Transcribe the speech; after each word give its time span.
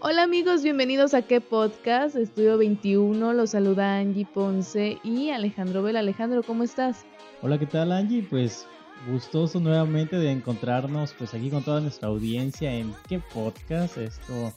Hola 0.00 0.22
amigos, 0.22 0.62
bienvenidos 0.62 1.12
a 1.12 1.22
qué 1.22 1.40
podcast, 1.40 2.14
Estudio 2.14 2.56
21, 2.56 3.32
los 3.32 3.50
saluda 3.50 3.98
Angie 3.98 4.26
Ponce 4.32 4.98
y 5.02 5.30
Alejandro 5.30 5.82
Vela. 5.82 5.98
Alejandro, 5.98 6.44
¿cómo 6.44 6.62
estás? 6.62 7.04
Hola, 7.42 7.58
¿qué 7.58 7.66
tal 7.66 7.90
Angie? 7.90 8.22
Pues 8.22 8.64
gustoso 9.10 9.58
nuevamente 9.58 10.14
de 10.14 10.30
encontrarnos 10.30 11.14
pues 11.18 11.34
aquí 11.34 11.50
con 11.50 11.64
toda 11.64 11.80
nuestra 11.80 12.08
audiencia 12.08 12.72
en 12.72 12.94
qué 13.08 13.18
podcast, 13.18 13.98
esto 13.98 14.52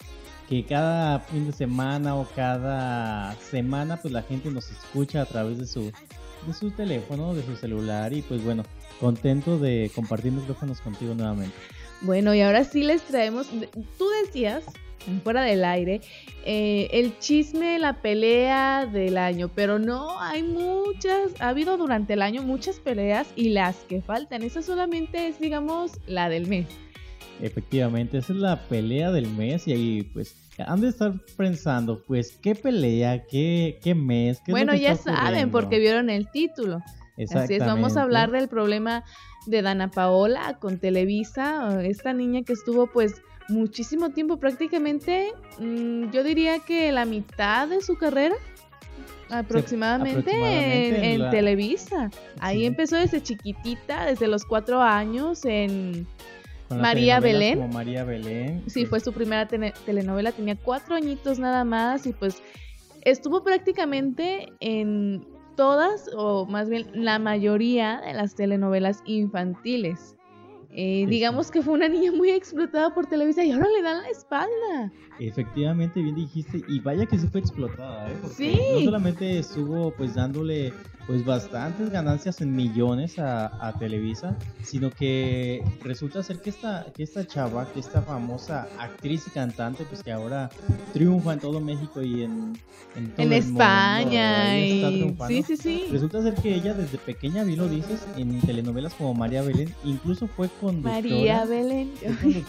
que 0.47 0.63
cada 0.63 1.19
fin 1.21 1.47
de 1.47 1.53
semana 1.53 2.15
o 2.15 2.27
cada 2.35 3.33
semana 3.37 3.97
pues 3.97 4.13
la 4.13 4.21
gente 4.21 4.51
nos 4.51 4.69
escucha 4.69 5.23
a 5.23 5.25
través 5.25 5.57
de 5.57 5.65
su 5.65 5.91
de 6.45 6.53
su 6.53 6.69
teléfono, 6.69 7.33
de 7.33 7.43
su 7.43 7.55
celular 7.55 8.13
y 8.13 8.21
pues 8.21 8.43
bueno, 8.43 8.61
contento 8.99 9.57
de 9.57 9.91
compartir 9.95 10.33
micrófonos 10.33 10.81
contigo 10.81 11.15
nuevamente. 11.15 11.55
Bueno, 12.01 12.35
y 12.35 12.41
ahora 12.41 12.63
sí 12.63 12.83
les 12.83 13.01
traemos, 13.01 13.47
tú 13.97 14.05
decías 14.23 14.65
fuera 15.23 15.43
del 15.43 15.63
aire, 15.63 16.01
eh, 16.45 16.87
el 16.91 17.17
chisme, 17.19 17.79
la 17.79 18.01
pelea 18.01 18.85
del 18.85 19.17
año, 19.17 19.49
pero 19.53 19.79
no, 19.79 20.19
hay 20.19 20.43
muchas, 20.43 21.39
ha 21.39 21.49
habido 21.49 21.77
durante 21.77 22.13
el 22.13 22.21
año 22.21 22.43
muchas 22.43 22.79
peleas 22.79 23.27
y 23.35 23.49
las 23.49 23.77
que 23.87 24.01
faltan, 24.01 24.43
esa 24.43 24.61
solamente 24.61 25.27
es, 25.27 25.39
digamos, 25.39 25.91
la 26.07 26.29
del 26.29 26.47
mes. 26.47 26.67
Efectivamente, 27.41 28.19
esa 28.19 28.33
es 28.33 28.39
la 28.39 28.59
pelea 28.67 29.11
del 29.11 29.27
mes 29.27 29.67
y 29.67 29.73
ahí 29.73 30.03
pues 30.13 30.35
han 30.59 30.81
de 30.81 30.89
estar 30.89 31.13
pensando, 31.37 32.03
pues, 32.05 32.37
¿qué 32.41 32.53
pelea? 32.53 33.25
¿Qué, 33.25 33.79
qué 33.81 33.95
mes? 33.95 34.41
¿Qué 34.45 34.51
bueno, 34.51 34.75
ya 34.75 34.95
saben 34.95 35.49
porque 35.49 35.79
vieron 35.79 36.09
el 36.09 36.29
título. 36.29 36.81
Así 37.33 37.55
es, 37.55 37.59
vamos 37.59 37.97
a 37.97 38.03
hablar 38.03 38.31
del 38.31 38.47
problema 38.47 39.03
de 39.45 39.61
Dana 39.61 39.89
Paola 39.89 40.57
con 40.59 40.77
Televisa, 40.77 41.81
esta 41.83 42.13
niña 42.13 42.43
que 42.43 42.53
estuvo 42.53 42.87
pues 42.87 43.21
muchísimo 43.51 44.09
tiempo, 44.09 44.37
prácticamente 44.37 45.33
mm, 45.59 46.11
yo 46.11 46.23
diría 46.23 46.59
que 46.59 46.91
la 46.91 47.05
mitad 47.05 47.67
de 47.67 47.81
su 47.81 47.95
carrera 47.97 48.35
aproximadamente, 49.31 51.13
en, 51.13 51.29
Televisa. 51.29 52.09
Ahí 52.39 52.65
empezó 52.65 52.97
desde 52.97 53.21
chiquitita, 53.21 54.05
desde 54.05 54.27
los 54.27 54.43
cuatro 54.45 54.81
años 54.81 55.45
en 55.45 56.05
María 56.69 57.19
Belén. 57.19 57.69
María 57.71 58.03
Belén. 58.03 58.63
Sí, 58.67 58.85
fue 58.85 58.99
su 58.99 59.13
primera 59.13 59.47
telenovela, 59.47 60.31
tenía 60.31 60.55
cuatro 60.55 60.95
añitos 60.95 61.39
nada 61.39 61.63
más 61.63 62.05
y 62.05 62.13
pues 62.13 62.41
estuvo 63.03 63.43
prácticamente 63.43 64.51
en 64.59 65.25
todas, 65.55 66.09
o 66.15 66.45
más 66.45 66.69
bien 66.69 66.87
la 66.93 67.19
mayoría 67.19 68.01
de 68.01 68.13
las 68.13 68.35
telenovelas 68.35 69.01
infantiles. 69.05 70.15
Eh, 70.73 71.05
digamos 71.07 71.51
que 71.51 71.61
fue 71.61 71.73
una 71.73 71.89
niña 71.89 72.11
muy 72.11 72.29
explotada 72.29 72.93
por 72.93 73.05
Televisa 73.05 73.43
y 73.43 73.51
ahora 73.51 73.67
le 73.75 73.81
dan 73.81 74.01
la 74.03 74.09
espalda. 74.09 74.91
Efectivamente, 75.19 76.01
bien 76.01 76.15
dijiste, 76.15 76.63
y 76.67 76.79
vaya 76.79 77.05
que 77.05 77.17
se 77.17 77.27
fue 77.27 77.41
explotada, 77.41 78.09
¿eh? 78.09 78.15
sí. 78.33 78.57
No 78.75 78.81
solamente 78.81 79.39
estuvo 79.39 79.91
pues 79.91 80.15
dándole 80.15 80.73
pues 81.11 81.25
bastantes 81.25 81.89
ganancias 81.89 82.39
en 82.39 82.55
millones 82.55 83.19
a, 83.19 83.75
Televisa, 83.77 84.37
sino 84.63 84.89
que 84.89 85.61
resulta 85.81 86.23
ser 86.23 86.39
que 86.41 86.51
esta, 86.51 86.85
que 86.95 87.03
esta 87.03 87.27
chava, 87.27 87.65
que 87.73 87.81
esta 87.81 88.01
famosa 88.01 88.69
actriz 88.79 89.27
y 89.27 89.31
cantante, 89.31 89.83
pues 89.83 90.03
que 90.03 90.13
ahora 90.13 90.49
triunfa 90.93 91.33
en 91.33 91.39
todo 91.39 91.59
México 91.59 92.01
y 92.01 92.23
en, 92.23 92.53
en, 92.95 93.11
todo 93.11 93.25
en 93.25 93.33
España. 93.33 94.51
Sí, 95.27 95.43
sí, 95.43 95.57
sí. 95.57 95.85
Resulta 95.91 96.21
ser 96.21 96.35
que 96.35 96.55
ella 96.55 96.73
desde 96.73 96.97
pequeña, 96.97 97.43
vi 97.43 97.57
lo 97.57 97.67
dices, 97.67 98.07
en 98.15 98.39
telenovelas 98.39 98.93
como 98.93 99.13
María 99.13 99.41
Belén, 99.41 99.73
incluso 99.83 100.27
fue 100.27 100.47
conductora. 100.61 100.95
María 100.95 101.43
Belén. 101.43 101.91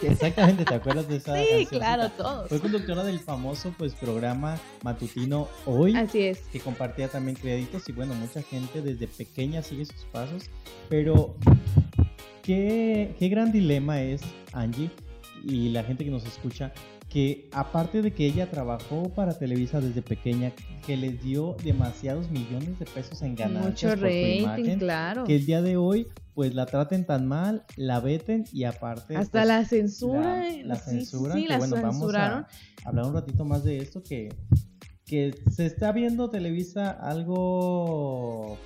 Exactamente, 0.03 0.63
¿te 0.63 0.75
acuerdas 0.75 1.09
de 1.09 1.17
esa? 1.17 1.35
Sí, 1.35 1.65
claro, 1.65 2.09
todos. 2.11 2.47
Fue 2.47 2.59
conductora 2.59 3.03
del 3.03 3.19
famoso 3.19 3.73
pues 3.77 3.93
programa 3.93 4.57
matutino 4.83 5.49
Hoy. 5.65 5.95
Así 5.97 6.21
es. 6.21 6.39
Que 6.51 6.61
compartía 6.61 7.09
también 7.09 7.35
créditos 7.35 7.89
y 7.89 7.91
bueno, 7.91 8.13
mucha 8.13 8.41
gente 8.41 8.52
desde 8.61 9.07
pequeña 9.07 9.63
sigue 9.63 9.85
sus 9.85 10.05
pasos, 10.11 10.43
pero 10.89 11.35
qué, 12.43 13.15
qué 13.17 13.29
gran 13.29 13.51
dilema 13.51 14.01
es 14.01 14.21
Angie 14.51 14.91
y 15.43 15.69
la 15.69 15.83
gente 15.83 16.05
que 16.05 16.11
nos 16.11 16.23
escucha 16.25 16.71
que 17.09 17.47
aparte 17.51 18.01
de 18.01 18.13
que 18.13 18.25
ella 18.25 18.49
trabajó 18.49 19.09
para 19.13 19.37
Televisa 19.37 19.81
desde 19.81 20.01
pequeña, 20.01 20.51
que 20.85 20.97
les 20.97 21.21
dio 21.21 21.55
demasiados 21.63 22.29
millones 22.31 22.79
de 22.79 22.85
pesos 22.85 23.21
en 23.21 23.35
ganancias 23.35 23.99
Mucho 23.99 24.03
rating, 24.03 24.77
claro. 24.77 25.23
que 25.23 25.35
el 25.35 25.45
día 25.45 25.61
de 25.61 25.77
hoy 25.77 26.07
pues 26.33 26.55
la 26.55 26.65
traten 26.65 27.05
tan 27.05 27.27
mal, 27.27 27.65
la 27.75 27.99
veten 27.99 28.45
y 28.51 28.63
aparte 28.63 29.15
hasta 29.15 29.39
pues, 29.39 29.47
la 29.47 29.65
censura, 29.65 30.43
la, 30.63 30.75
censura, 30.75 31.35
que 31.35 31.57
bueno, 31.57 31.75
vamos 31.81 32.15
a 32.15 32.47
hablar 32.83 33.05
un 33.05 33.13
ratito 33.13 33.45
más 33.45 33.63
de 33.63 33.77
esto 33.77 34.01
que 34.01 34.29
que 35.05 35.33
se 35.49 35.65
está 35.65 35.91
viendo 35.91 36.29
Televisa 36.29 36.91
algo 36.91 38.57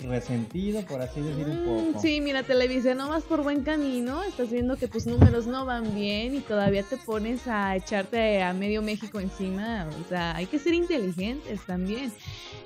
resentido, 0.00 0.82
por 0.82 1.00
así 1.00 1.20
decir 1.20 1.46
un 1.46 1.62
mm, 1.62 1.64
poco. 1.64 2.00
Sí, 2.00 2.20
mira, 2.20 2.42
Televisa 2.42 2.94
no 2.94 3.08
vas 3.08 3.24
por 3.24 3.42
buen 3.42 3.62
camino, 3.62 4.22
estás 4.22 4.50
viendo 4.50 4.76
que 4.76 4.88
tus 4.88 5.06
números 5.06 5.46
no 5.46 5.64
van 5.64 5.94
bien 5.94 6.34
y 6.34 6.40
todavía 6.40 6.82
te 6.82 6.96
pones 6.96 7.46
a 7.46 7.76
echarte 7.76 8.42
a 8.42 8.52
medio 8.52 8.82
México 8.82 9.20
encima, 9.20 9.88
o 10.04 10.08
sea, 10.08 10.36
hay 10.36 10.46
que 10.46 10.58
ser 10.58 10.74
inteligentes 10.74 11.64
también. 11.66 12.12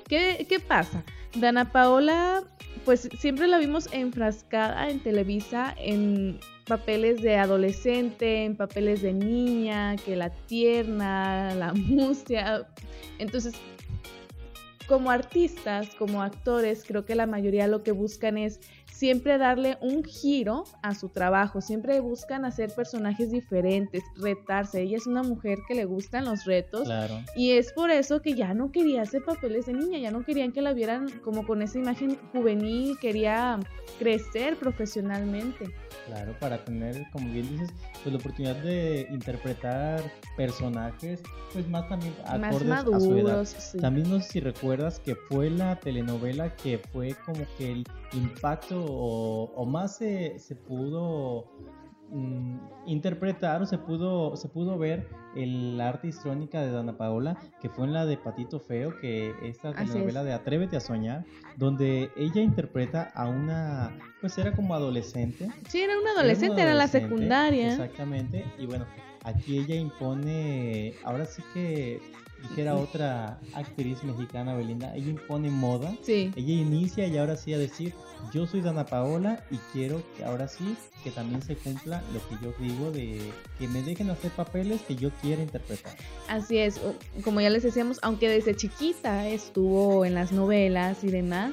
¿Qué, 0.07 0.45
qué 0.47 0.59
pasa? 0.59 1.03
Dana 1.35 1.71
Paola, 1.71 2.43
pues 2.85 3.09
siempre 3.17 3.47
la 3.47 3.57
vimos 3.57 3.89
enfrascada 3.91 4.89
en 4.89 4.99
Televisa 4.99 5.73
en 5.77 6.39
papeles 6.65 7.21
de 7.21 7.37
adolescente, 7.37 8.45
en 8.45 8.55
papeles 8.55 9.01
de 9.01 9.13
niña, 9.13 9.95
que 9.97 10.15
la 10.15 10.29
tierna, 10.29 11.53
la 11.55 11.73
mustia. 11.75 12.67
Entonces, 13.19 13.55
como 14.87 15.11
artistas, 15.11 15.89
como 15.95 16.21
actores, 16.21 16.83
creo 16.85 17.05
que 17.05 17.15
la 17.15 17.25
mayoría 17.25 17.67
lo 17.67 17.83
que 17.83 17.91
buscan 17.91 18.37
es 18.37 18.59
siempre 18.93 19.39
darle 19.39 19.77
un 19.81 20.03
giro 20.03 20.65
a 20.83 20.93
su 20.93 21.09
trabajo, 21.09 21.61
siempre 21.61 21.99
buscan 21.99 22.45
hacer 22.45 22.71
personajes 22.73 23.31
diferentes, 23.31 24.03
retarse. 24.15 24.83
Ella 24.83 24.97
es 24.97 25.07
una 25.07 25.23
mujer 25.23 25.59
que 25.67 25.73
le 25.73 25.85
gustan 25.85 26.25
los 26.25 26.45
retos 26.45 26.87
y 27.35 27.51
es 27.51 27.73
por 27.73 27.89
eso 27.89 28.21
que 28.21 28.35
ya 28.35 28.53
no 28.53 28.71
quería 28.71 29.01
hacer 29.01 29.23
papeles 29.25 29.65
de 29.65 29.73
niña, 29.73 29.97
ya 29.97 30.11
no 30.11 30.23
querían 30.23 30.51
que 30.51 30.61
la 30.61 30.73
vieran 30.73 31.09
como 31.23 31.45
con 31.45 31.63
esa 31.63 31.79
imagen 31.79 32.19
juvenil, 32.31 32.95
quería 32.99 33.59
crecer 33.97 34.57
profesionalmente. 34.57 35.73
Claro, 36.05 36.35
para 36.39 36.63
tener, 36.63 37.07
como 37.11 37.31
bien 37.31 37.49
dices, 37.49 37.69
pues 38.03 38.13
la 38.13 38.19
oportunidad 38.19 38.55
de 38.57 39.07
interpretar 39.09 40.03
personajes, 40.37 41.21
pues 41.51 41.67
más 41.67 41.87
también 41.87 42.13
acordes 42.25 42.71
a 42.71 42.99
su 42.99 43.17
edad. 43.17 43.47
También 43.81 44.09
no 44.09 44.19
sé 44.19 44.33
si 44.33 44.39
recuerdas 44.39 44.99
que 44.99 45.15
fue 45.15 45.49
la 45.49 45.79
telenovela 45.79 46.55
que 46.55 46.77
fue 46.77 47.15
como 47.25 47.45
que 47.57 47.71
el 47.71 47.83
impacto 48.13 48.82
o, 48.87 49.65
más 49.65 49.97
se, 49.97 50.39
se 50.39 50.55
pudo 50.55 51.45
mm, 52.09 52.57
interpretar 52.87 53.61
o 53.61 53.65
se 53.65 53.77
pudo, 53.77 54.35
se 54.35 54.49
pudo 54.49 54.77
ver 54.77 55.07
el 55.35 55.79
arte 55.81 56.07
histrónica 56.07 56.61
de 56.61 56.71
Dana 56.71 56.97
Paola, 56.97 57.37
que 57.61 57.69
fue 57.69 57.85
en 57.85 57.93
la 57.93 58.05
de 58.05 58.17
Patito 58.17 58.59
Feo, 58.59 58.97
que 58.99 59.33
esta 59.43 59.73
telenovela 59.73 60.23
de 60.23 60.33
Atrévete 60.33 60.77
a 60.77 60.79
Soñar, 60.79 61.25
donde 61.57 62.11
ella 62.15 62.41
interpreta 62.41 63.11
a 63.15 63.27
una, 63.27 63.97
pues 64.21 64.37
era 64.37 64.53
como 64.53 64.75
adolescente. 64.75 65.49
Sí, 65.67 65.81
era 65.81 65.97
una 65.99 66.11
adolescente, 66.11 66.61
era, 66.61 66.73
la 66.73 66.87
secundaria. 66.87 67.69
Exactamente, 67.69 68.45
y 68.59 68.65
bueno, 68.65 68.85
aquí 69.23 69.57
ella 69.57 69.75
impone, 69.75 70.93
ahora 71.03 71.25
sí 71.25 71.41
que 71.53 71.99
dijera 72.43 72.75
otra 72.75 73.39
actriz 73.53 74.03
mexicana, 74.03 74.53
Belinda, 74.53 74.95
ella 74.95 75.09
impone 75.09 75.49
moda. 75.49 75.95
Sí. 76.03 76.31
Ella 76.35 76.53
inicia 76.53 77.07
y 77.07 77.17
ahora 77.17 77.35
sí 77.35 77.53
a 77.53 77.57
decir, 77.57 77.93
yo 78.33 78.45
soy 78.45 78.61
Dana 78.61 78.85
Paola 78.85 79.43
y 79.49 79.57
quiero 79.71 80.03
que 80.15 80.23
ahora 80.23 80.47
sí 80.47 80.75
que 81.03 81.11
también 81.11 81.41
se 81.41 81.55
cumpla 81.55 82.01
lo 82.13 82.19
que 82.27 82.43
yo 82.43 82.53
digo 82.59 82.91
de 82.91 83.19
que 83.59 83.67
me 83.67 83.81
dejen 83.81 84.09
hacer 84.09 84.31
papeles 84.31 84.81
que 84.81 84.95
yo 84.95 85.09
quiera 85.21 85.41
interpretar. 85.41 85.95
Así 86.27 86.57
es, 86.57 86.79
como 87.23 87.41
ya 87.41 87.49
les 87.49 87.63
decíamos, 87.63 87.99
aunque 88.01 88.29
desde 88.29 88.55
chiquita 88.55 89.27
estuvo 89.27 90.05
en 90.05 90.13
las 90.13 90.31
novelas 90.31 91.03
y 91.03 91.07
demás, 91.07 91.51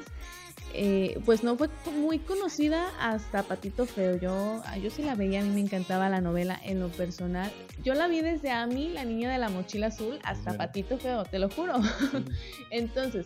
eh, 0.73 1.19
pues 1.25 1.43
no 1.43 1.57
fue 1.57 1.69
muy 1.93 2.19
conocida 2.19 2.89
hasta 2.99 3.43
Patito 3.43 3.85
Feo. 3.85 4.17
Yo, 4.17 4.61
yo 4.81 4.89
sí 4.89 5.03
la 5.03 5.15
veía, 5.15 5.41
a 5.41 5.43
mí 5.43 5.49
me 5.49 5.61
encantaba 5.61 6.09
la 6.09 6.21
novela 6.21 6.59
en 6.63 6.79
lo 6.79 6.89
personal. 6.89 7.51
Yo 7.83 7.93
la 7.93 8.07
vi 8.07 8.21
desde 8.21 8.51
a 8.51 8.65
mí, 8.67 8.89
la 8.89 9.05
niña 9.05 9.31
de 9.31 9.37
la 9.37 9.49
mochila 9.49 9.87
azul, 9.87 10.19
hasta 10.23 10.57
Patito 10.57 10.97
Feo, 10.97 11.23
te 11.25 11.39
lo 11.39 11.49
juro. 11.49 11.73
Entonces, 12.71 13.25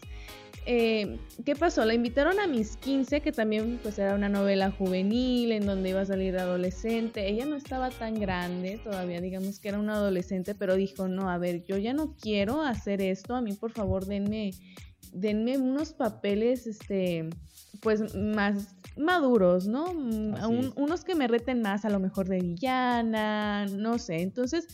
eh, 0.68 1.20
¿qué 1.46 1.56
pasó? 1.56 1.86
La 1.86 1.94
invitaron 1.94 2.40
a 2.40 2.48
mis 2.48 2.76
15, 2.78 3.22
que 3.22 3.32
también 3.32 3.80
pues 3.84 4.00
era 4.00 4.16
una 4.16 4.30
novela 4.30 4.72
juvenil 4.72 5.52
en 5.52 5.66
donde 5.66 5.90
iba 5.90 6.02
a 6.02 6.06
salir 6.06 6.38
adolescente. 6.38 7.28
Ella 7.28 7.46
no 7.46 7.56
estaba 7.56 7.92
tan 7.92 8.20
grande 8.20 8.80
todavía, 8.84 9.22
digamos 9.22 9.60
que 9.60 9.70
era 9.70 9.80
una 9.80 9.94
adolescente, 9.94 10.56
pero 10.56 10.76
dijo, 10.76 11.08
no, 11.08 11.30
a 11.30 11.38
ver, 11.38 11.64
yo 11.66 11.78
ya 11.78 11.94
no 11.94 12.16
quiero 12.16 12.64
hacer 12.64 13.02
esto, 13.02 13.36
a 13.36 13.42
mí 13.42 13.54
por 13.54 13.72
favor 13.72 14.06
denme 14.06 14.54
denme 15.16 15.58
unos 15.58 15.94
papeles, 15.94 16.68
este, 16.68 17.30
pues 17.82 18.14
más 18.16 18.76
maduros, 18.98 19.68
¿no? 19.68 19.94
Mm, 19.94 20.72
unos 20.76 21.04
que 21.04 21.16
me 21.16 21.28
reten 21.28 21.62
más 21.62 21.86
a 21.86 21.90
lo 21.90 22.00
mejor 22.00 22.28
de 22.28 22.40
villana, 22.40 23.66
no 23.68 23.98
sé. 23.98 24.22
Entonces, 24.22 24.68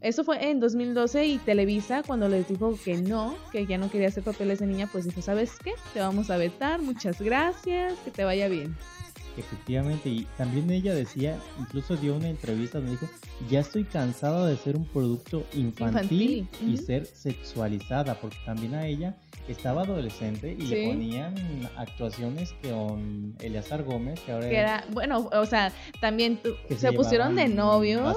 Eso 0.00 0.22
fue 0.22 0.48
en 0.48 0.60
2012 0.60 1.26
y 1.26 1.38
Televisa 1.38 2.04
cuando 2.06 2.28
les 2.28 2.46
dijo 2.46 2.78
que 2.84 2.98
no, 3.02 3.34
que 3.50 3.66
ya 3.66 3.78
no 3.78 3.90
quería 3.90 4.06
hacer 4.06 4.22
papeles 4.22 4.60
de 4.60 4.66
niña, 4.68 4.88
pues 4.92 5.04
dijo, 5.06 5.20
¿sabes 5.22 5.58
qué? 5.58 5.72
Te 5.92 5.98
vamos 5.98 6.30
a 6.30 6.36
vetar, 6.36 6.80
muchas 6.80 7.20
gracias, 7.20 7.94
que 8.04 8.12
te 8.12 8.22
vaya 8.22 8.46
bien. 8.46 8.76
Efectivamente, 9.38 10.08
y 10.08 10.26
también 10.36 10.70
ella 10.70 10.94
decía, 10.94 11.38
incluso 11.60 11.96
dio 11.96 12.16
una 12.16 12.28
entrevista 12.28 12.78
donde 12.78 12.92
dijo, 12.92 13.08
ya 13.48 13.60
estoy 13.60 13.84
cansada 13.84 14.46
de 14.46 14.56
ser 14.56 14.76
un 14.76 14.84
producto 14.84 15.44
infantil, 15.52 16.48
y 16.60 16.76
ser 16.76 17.06
sexualizada, 17.06 18.20
porque 18.20 18.36
también 18.44 18.74
a 18.74 18.86
ella 18.86 19.16
estaba 19.48 19.82
adolescente 19.82 20.56
y 20.58 20.66
le 20.66 20.88
ponían 20.88 21.34
actuaciones 21.76 22.54
con 22.62 23.34
Eleazar 23.40 23.82
Gómez, 23.82 24.20
que 24.20 24.32
ahora 24.32 24.48
era, 24.48 24.84
bueno, 24.92 25.30
o 25.32 25.46
sea, 25.46 25.72
también 26.00 26.40
se, 26.76 26.92
pusieron 26.92 27.34
de 27.34 27.48
novios 27.48 28.16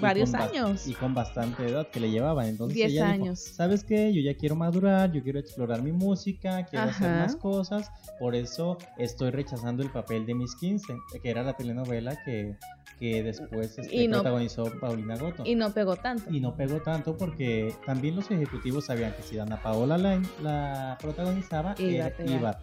varios 0.00 0.34
años. 0.34 0.86
Y 0.86 0.94
con 0.94 1.14
bastante 1.14 1.66
edad 1.66 1.88
que 1.88 2.00
le 2.00 2.10
llevaban, 2.10 2.46
entonces 2.46 2.76
10 2.76 3.02
años. 3.02 3.40
¿sabes 3.40 3.84
qué? 3.84 4.12
Yo 4.12 4.20
ya 4.20 4.36
quiero 4.36 4.56
madurar, 4.56 5.12
yo 5.12 5.22
quiero 5.22 5.38
explorar 5.38 5.82
mi 5.82 5.92
música, 5.92 6.64
quiero 6.64 6.86
hacer 6.86 7.10
más 7.10 7.36
cosas, 7.36 7.90
por 8.18 8.34
eso 8.34 8.78
estoy 8.96 9.30
rechazando 9.30 9.82
el 9.82 9.90
papel 9.90 10.26
de 10.26 10.34
mis 10.44 10.56
15, 10.56 10.98
que 11.22 11.30
era 11.30 11.42
la 11.42 11.54
telenovela 11.54 12.22
que 12.22 12.58
que 12.98 13.22
después 13.22 13.78
este, 13.78 14.08
protagonizó 14.08 14.64
Paulina 14.80 15.16
Goto. 15.16 15.42
Y 15.44 15.54
no 15.54 15.72
pegó 15.72 15.96
tanto. 15.96 16.30
Y 16.30 16.40
no 16.40 16.56
pegó 16.56 16.80
tanto 16.80 17.16
porque 17.16 17.74
también 17.86 18.16
los 18.16 18.30
ejecutivos 18.30 18.86
sabían 18.86 19.14
que 19.14 19.22
si 19.22 19.36
Dana 19.36 19.60
Paola 19.60 19.98
la, 19.98 20.22
la 20.42 20.98
protagonizaba, 21.00 21.74
iba, 21.78 22.10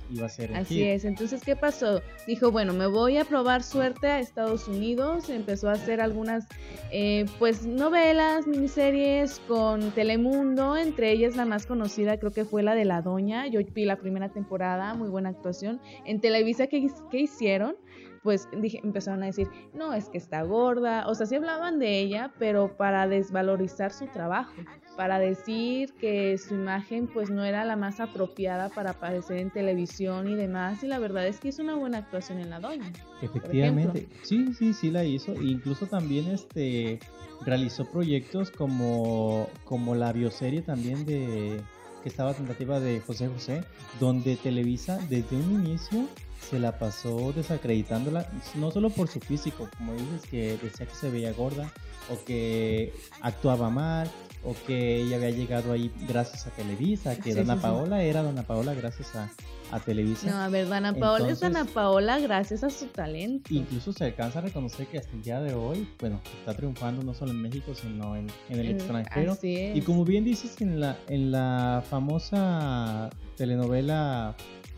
iba, 0.09 0.25
a 0.25 0.29
ser 0.29 0.55
Así 0.55 0.83
es, 0.83 1.05
entonces 1.05 1.41
¿qué 1.43 1.55
pasó? 1.55 2.01
Dijo, 2.27 2.51
bueno, 2.51 2.73
me 2.73 2.87
voy 2.87 3.17
a 3.17 3.25
probar 3.25 3.63
suerte 3.63 4.07
a 4.07 4.19
Estados 4.19 4.67
Unidos, 4.67 5.29
empezó 5.29 5.69
a 5.69 5.73
hacer 5.73 6.01
algunas 6.01 6.47
eh, 6.91 7.25
pues 7.39 7.65
novelas, 7.65 8.47
miniseries 8.47 9.41
con 9.47 9.91
Telemundo, 9.91 10.77
entre 10.77 11.11
ellas 11.11 11.35
la 11.35 11.45
más 11.45 11.65
conocida 11.65 12.17
creo 12.17 12.31
que 12.31 12.45
fue 12.45 12.63
la 12.63 12.75
de 12.75 12.85
La 12.85 13.01
Doña, 13.01 13.47
yo 13.47 13.59
vi 13.73 13.85
la 13.85 13.97
primera 13.97 14.29
temporada, 14.29 14.93
muy 14.93 15.09
buena 15.09 15.29
actuación. 15.29 15.79
En 16.05 16.19
Televisa, 16.19 16.67
¿qué, 16.67 16.87
qué 17.09 17.19
hicieron? 17.19 17.75
Pues 18.23 18.47
dije, 18.55 18.79
empezaron 18.83 19.23
a 19.23 19.27
decir, 19.27 19.47
no, 19.73 19.93
es 19.93 20.09
que 20.09 20.17
está 20.17 20.43
gorda, 20.43 21.07
o 21.07 21.15
sea, 21.15 21.25
sí 21.25 21.35
hablaban 21.35 21.79
de 21.79 21.99
ella, 21.99 22.31
pero 22.37 22.77
para 22.77 23.07
desvalorizar 23.07 23.91
su 23.91 24.07
trabajo, 24.07 24.53
para 24.95 25.17
decir 25.17 25.93
que 25.93 26.37
su 26.37 26.53
imagen 26.53 27.07
pues 27.07 27.29
no 27.29 27.43
era 27.43 27.65
la 27.65 27.75
más 27.75 27.99
apropiada 27.99 28.69
para 28.69 28.91
aparecer 28.91 29.37
en 29.37 29.49
televisión 29.49 30.27
y 30.27 30.35
demás, 30.35 30.83
y 30.83 30.87
la 30.87 30.99
verdad 30.99 31.25
es 31.27 31.39
que 31.39 31.49
hizo 31.49 31.63
una 31.63 31.75
buena 31.75 31.99
actuación 31.99 32.39
en 32.39 32.49
La 32.49 32.59
Doña. 32.59 32.91
Efectivamente, 33.21 34.07
sí, 34.21 34.53
sí, 34.53 34.73
sí 34.73 34.91
la 34.91 35.03
hizo, 35.03 35.33
e 35.33 35.43
incluso 35.43 35.87
también 35.87 36.27
este 36.27 36.99
realizó 37.43 37.85
proyectos 37.85 38.51
como, 38.51 39.49
como 39.65 39.95
la 39.95 40.13
bioserie 40.13 40.61
también 40.61 41.05
de 41.05 41.59
que 42.01 42.09
estaba 42.09 42.33
tentativa 42.33 42.79
de 42.79 42.99
José 43.01 43.27
José, 43.27 43.63
donde 43.99 44.35
Televisa 44.35 44.99
desde 45.09 45.35
un 45.35 45.65
inicio 45.65 46.07
se 46.49 46.59
la 46.59 46.77
pasó 46.79 47.33
desacreditándola, 47.33 48.29
no 48.55 48.71
solo 48.71 48.89
por 48.89 49.07
su 49.07 49.19
físico, 49.19 49.69
como 49.77 49.93
dices, 49.93 50.23
que 50.29 50.57
decía 50.61 50.85
que 50.85 50.95
se 50.95 51.09
veía 51.09 51.33
gorda, 51.33 51.71
o 52.09 52.23
que 52.25 52.93
actuaba 53.21 53.69
mal, 53.69 54.09
o 54.43 54.55
que 54.65 55.01
ella 55.01 55.17
había 55.17 55.29
llegado 55.29 55.71
ahí 55.71 55.91
gracias 56.07 56.47
a 56.47 56.51
Televisa, 56.51 57.15
que 57.15 57.35
Dana 57.35 57.61
Paola 57.61 58.03
era 58.03 58.23
Dana 58.23 58.43
Paola 58.43 58.73
gracias 58.73 59.15
a, 59.15 59.31
a, 59.71 59.79
Televisa. 59.79 60.29
No, 60.29 60.37
a 60.37 60.49
ver, 60.49 60.67
Dana 60.67 60.93
Paola 60.93 61.29
es 61.29 61.39
Dana 61.39 61.65
Paola 61.65 62.19
gracias 62.19 62.63
a 62.63 62.69
su 62.69 62.87
talento. 62.87 63.53
Incluso 63.53 63.93
se 63.93 64.05
alcanza 64.05 64.39
a 64.39 64.41
reconocer 64.43 64.87
que 64.87 64.97
hasta 64.97 65.11
el 65.13 65.21
día 65.21 65.39
de 65.41 65.53
hoy, 65.53 65.87
bueno, 65.99 66.21
está 66.39 66.55
triunfando 66.55 67.03
no 67.03 67.13
solo 67.13 67.31
en 67.31 67.41
México, 67.41 67.73
sino 67.75 68.15
en, 68.15 68.27
en 68.49 68.59
el 68.59 68.71
extranjero. 68.71 69.37
Y 69.43 69.81
como 69.81 70.05
bien 70.05 70.23
dices, 70.23 70.59
en 70.61 70.79
la, 70.79 70.97
en 71.07 71.31
la 71.31 71.83
famosa 71.87 73.09
telenovela 73.35 74.35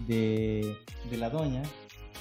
de, 0.08 0.76
La 1.18 1.30
Doña, 1.30 1.64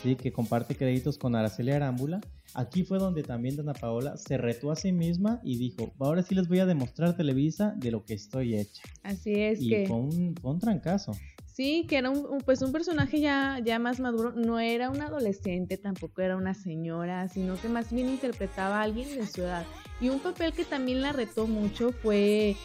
¿sí? 0.02 0.16
que 0.16 0.32
comparte 0.32 0.76
créditos 0.76 1.18
con 1.18 1.34
Araceli 1.34 1.72
Arámbula. 1.72 2.20
Aquí 2.54 2.84
fue 2.84 2.98
donde 2.98 3.22
también 3.22 3.56
Dana 3.56 3.72
Paola 3.72 4.16
se 4.16 4.36
retó 4.36 4.70
a 4.70 4.76
sí 4.76 4.92
misma 4.92 5.40
y 5.42 5.56
dijo, 5.56 5.92
ahora 5.98 6.22
sí 6.22 6.34
les 6.34 6.48
voy 6.48 6.58
a 6.58 6.66
demostrar 6.66 7.16
Televisa 7.16 7.74
de 7.76 7.90
lo 7.90 8.04
que 8.04 8.14
estoy 8.14 8.56
hecha. 8.56 8.82
Así 9.02 9.34
es 9.34 9.60
y 9.60 9.70
que... 9.70 9.86
fue 9.86 9.96
un, 9.96 10.34
fue 10.40 10.50
un 10.50 10.58
trancazo. 10.58 11.12
Sí, 11.46 11.86
que 11.86 11.98
era 11.98 12.08
un, 12.08 12.40
pues 12.40 12.62
un 12.62 12.72
personaje 12.72 13.20
ya, 13.20 13.58
ya 13.62 13.78
más 13.78 14.00
maduro, 14.00 14.32
no 14.32 14.58
era 14.58 14.88
un 14.88 15.02
adolescente, 15.02 15.76
tampoco 15.76 16.22
era 16.22 16.36
una 16.36 16.54
señora, 16.54 17.28
sino 17.28 17.60
que 17.60 17.68
más 17.68 17.92
bien 17.92 18.08
interpretaba 18.08 18.80
a 18.80 18.82
alguien 18.82 19.08
de 19.18 19.26
su 19.26 19.42
edad. 19.42 19.66
Y 20.00 20.08
un 20.08 20.18
papel 20.20 20.54
que 20.54 20.64
también 20.64 21.02
la 21.02 21.12
retó 21.12 21.46
mucho 21.46 21.92
fue 21.92 22.56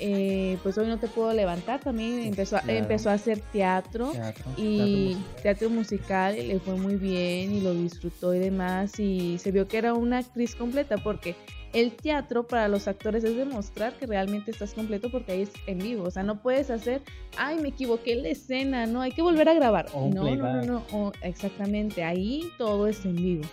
eh, 0.00 0.56
pues 0.62 0.78
hoy 0.78 0.86
no 0.86 0.98
te 0.98 1.08
puedo 1.08 1.32
levantar, 1.34 1.80
también 1.80 2.20
empezó, 2.20 2.56
a, 2.56 2.62
empezó 2.66 3.10
a 3.10 3.14
hacer 3.14 3.40
teatro, 3.52 4.12
y 4.56 5.16
teatro 5.42 5.68
musical. 5.68 6.36
le 6.36 6.58
fue 6.58 6.74
muy 6.74 6.96
bien 6.96 7.54
y 7.54 7.60
lo 7.60 7.74
disfrutó 7.74 8.34
y 8.34 8.38
demás 8.38 8.98
y 8.98 9.36
se 9.38 9.52
vio 9.52 9.68
que 9.68 9.76
era 9.76 9.92
una 9.92 10.18
actriz 10.18 10.54
completa 10.54 10.96
porque 10.96 11.36
el 11.72 11.92
teatro 11.92 12.46
para 12.46 12.66
los 12.68 12.88
actores 12.88 13.22
es 13.24 13.36
demostrar 13.36 13.92
que 13.92 14.06
realmente 14.06 14.50
estás 14.50 14.72
completo 14.72 15.10
porque 15.10 15.32
ahí 15.32 15.42
es 15.42 15.52
en 15.66 15.78
vivo, 15.78 16.04
o 16.04 16.10
sea, 16.10 16.22
no 16.22 16.40
puedes 16.40 16.70
hacer, 16.70 17.02
ay, 17.36 17.60
me 17.60 17.68
equivoqué 17.68 18.14
en 18.14 18.22
la 18.22 18.30
escena, 18.30 18.86
no, 18.86 19.02
hay 19.02 19.12
que 19.12 19.22
volver 19.22 19.48
a 19.48 19.54
grabar. 19.54 19.86
no, 19.94 20.10
no, 20.34 20.62
no, 20.62 20.82
no, 20.90 21.12
exactamente, 21.22 22.02
ahí 22.02 22.50
todo 22.58 22.86
es 22.86 23.04
en 23.04 23.16
vivo. 23.16 23.44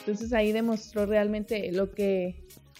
Entonces 0.00 0.32
ahí 0.32 0.50
demostró 0.50 1.06
realmente 1.06 1.70
lo 1.70 1.92
que 1.92 2.34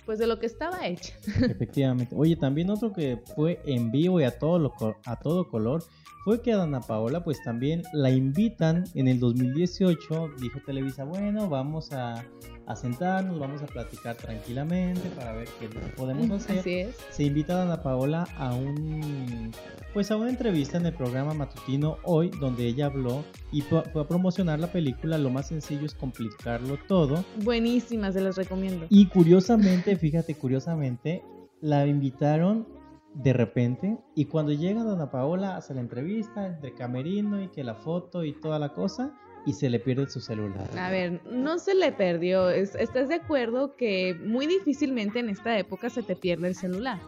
pues 0.05 0.19
de 0.19 0.27
lo 0.27 0.39
que 0.39 0.47
estaba 0.47 0.87
hecha. 0.87 1.15
Efectivamente. 1.43 2.15
Oye, 2.17 2.37
también 2.37 2.71
otro 2.71 2.93
que 2.93 3.19
fue 3.35 3.61
en 3.65 3.91
vivo 3.91 4.21
y 4.21 4.25
a 4.25 4.39
todo, 4.39 4.59
lo, 4.59 4.73
a 5.05 5.17
todo 5.17 5.49
color 5.49 5.83
fue 6.25 6.41
que 6.41 6.53
a 6.53 6.57
Dana 6.57 6.81
Paola 6.81 7.25
pues 7.25 7.43
también 7.43 7.83
la 7.93 8.11
invitan 8.11 8.85
en 8.95 9.09
el 9.09 9.19
2018, 9.19 10.31
dijo 10.41 10.61
Televisa, 10.65 11.05
bueno, 11.05 11.49
vamos 11.49 11.93
a, 11.93 12.25
a 12.73 12.77
sentarnos, 12.77 13.39
vamos 13.39 13.63
a 13.63 13.67
platicar 13.67 14.17
tranquilamente 14.17 15.09
para 15.11 15.33
ver 15.33 15.49
qué 15.61 15.69
podemos 15.97 16.31
hacer. 16.31 16.59
Así 16.59 16.79
es. 16.79 16.97
Se 17.11 17.25
invita 17.25 17.55
a 17.55 17.65
Dana 17.65 17.83
Paola 17.83 18.27
a 18.37 18.55
un 18.55 19.53
pues 19.93 20.11
a 20.11 20.17
una 20.17 20.31
entrevista 20.31 20.79
en 20.79 20.87
el 20.87 20.95
programa 20.95 21.35
matutino 21.35 21.99
hoy 22.05 22.31
donde 22.41 22.67
ella 22.67 22.87
habló 22.87 23.25
y 23.51 23.61
fue, 23.61 23.81
a 23.81 24.09
promocionar 24.09 24.59
la 24.59 24.73
película 24.73 25.19
Lo 25.19 25.29
más 25.29 25.49
sencillo 25.49 25.85
es 25.85 25.95
complicarlo 25.95 26.79
todo. 26.89 27.25
Buenísimas, 27.45 28.15
se 28.15 28.23
las 28.23 28.37
recomiendo. 28.37 28.87
Y 28.89 29.07
curiosamente, 29.07 29.97
fíjate, 29.97 30.35
curiosamente, 30.35 31.23
la 31.61 31.87
invitaron 31.87 32.67
de 33.15 33.35
repente 33.35 33.99
y 34.15 34.25
cuando 34.25 34.53
llega 34.53 34.85
Dona 34.85 35.11
Paola 35.11 35.57
hace 35.57 35.75
la 35.75 35.81
entrevista 35.81 36.47
entre 36.47 36.73
camerino 36.73 37.43
y 37.43 37.49
que 37.49 37.63
la 37.63 37.75
foto 37.75 38.25
y 38.25 38.33
toda 38.33 38.59
la 38.59 38.73
cosa 38.73 39.13
y 39.47 39.53
se 39.53 39.69
le 39.69 39.79
pierde 39.79 40.09
su 40.09 40.21
celular. 40.21 40.69
A 40.79 40.91
ver, 40.91 41.21
no 41.31 41.59
se 41.59 41.75
le 41.75 41.93
perdió. 41.93 42.51
¿Estás 42.51 43.09
de 43.09 43.17
acuerdo 43.17 43.77
que 43.77 44.15
muy 44.25 44.47
difícilmente 44.47 45.19
en 45.19 45.29
esta 45.29 45.59
época 45.59 45.91
se 45.91 46.03
te 46.03 46.17
pierde 46.17 46.49
el 46.49 46.55
celular? 46.55 46.99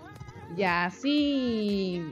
Ya 0.57 0.91
sí 0.91 2.03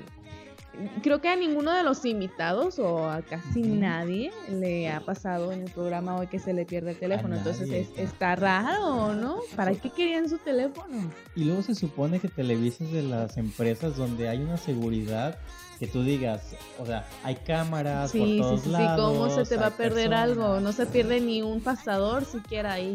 creo 1.03 1.21
que 1.21 1.29
a 1.29 1.37
ninguno 1.37 1.73
de 1.73 1.83
los 1.83 2.05
invitados 2.05 2.79
o 2.79 3.09
a 3.09 3.23
casi 3.23 3.63
nadie 3.63 4.33
le 4.49 4.91
ha 4.91 5.01
pasado 5.01 5.53
en 5.53 5.63
el 5.63 5.71
programa 5.71 6.17
hoy 6.17 6.27
que 6.27 6.39
se 6.39 6.53
le 6.53 6.65
pierde 6.65 6.93
el 6.93 6.99
teléfono. 6.99 7.37
Entonces 7.37 7.71
es, 7.71 7.89
está 7.97 8.37
raro, 8.37 9.15
¿no? 9.15 9.41
¿Para 9.57 9.75
qué 9.75 9.91
querían 9.91 10.29
su 10.29 10.39
teléfono? 10.39 11.11
Y 11.37 11.45
luego 11.45 11.63
se 11.63 11.75
supone 11.75 12.21
que 12.21 12.29
Televisa 12.29 12.85
de 12.85 13.03
las 13.03 13.37
empresas 13.37 13.97
donde 13.97 14.29
hay 14.29 14.39
una 14.39 14.57
seguridad 14.57 15.39
que 15.83 15.89
tú 15.89 16.05
digas, 16.05 16.55
o 16.79 16.87
sea, 16.87 17.05
hay 17.25 17.35
cámaras 17.35 18.13
por 18.13 18.21
todos 18.21 18.61
sí, 18.61 18.67
sí, 18.67 18.71
lados. 18.71 19.13
Sí, 19.13 19.19
¿cómo 19.19 19.31
se 19.31 19.45
te 19.45 19.57
va 19.61 19.67
a 19.67 19.77
perder 19.77 20.15
algo? 20.15 20.61
No 20.61 20.71
se 20.71 20.87
pierde 20.87 21.21
ni 21.21 21.43
un 21.43 21.61
pasador 21.61 22.25
siquiera 22.25 22.75
ahí. 22.75 22.95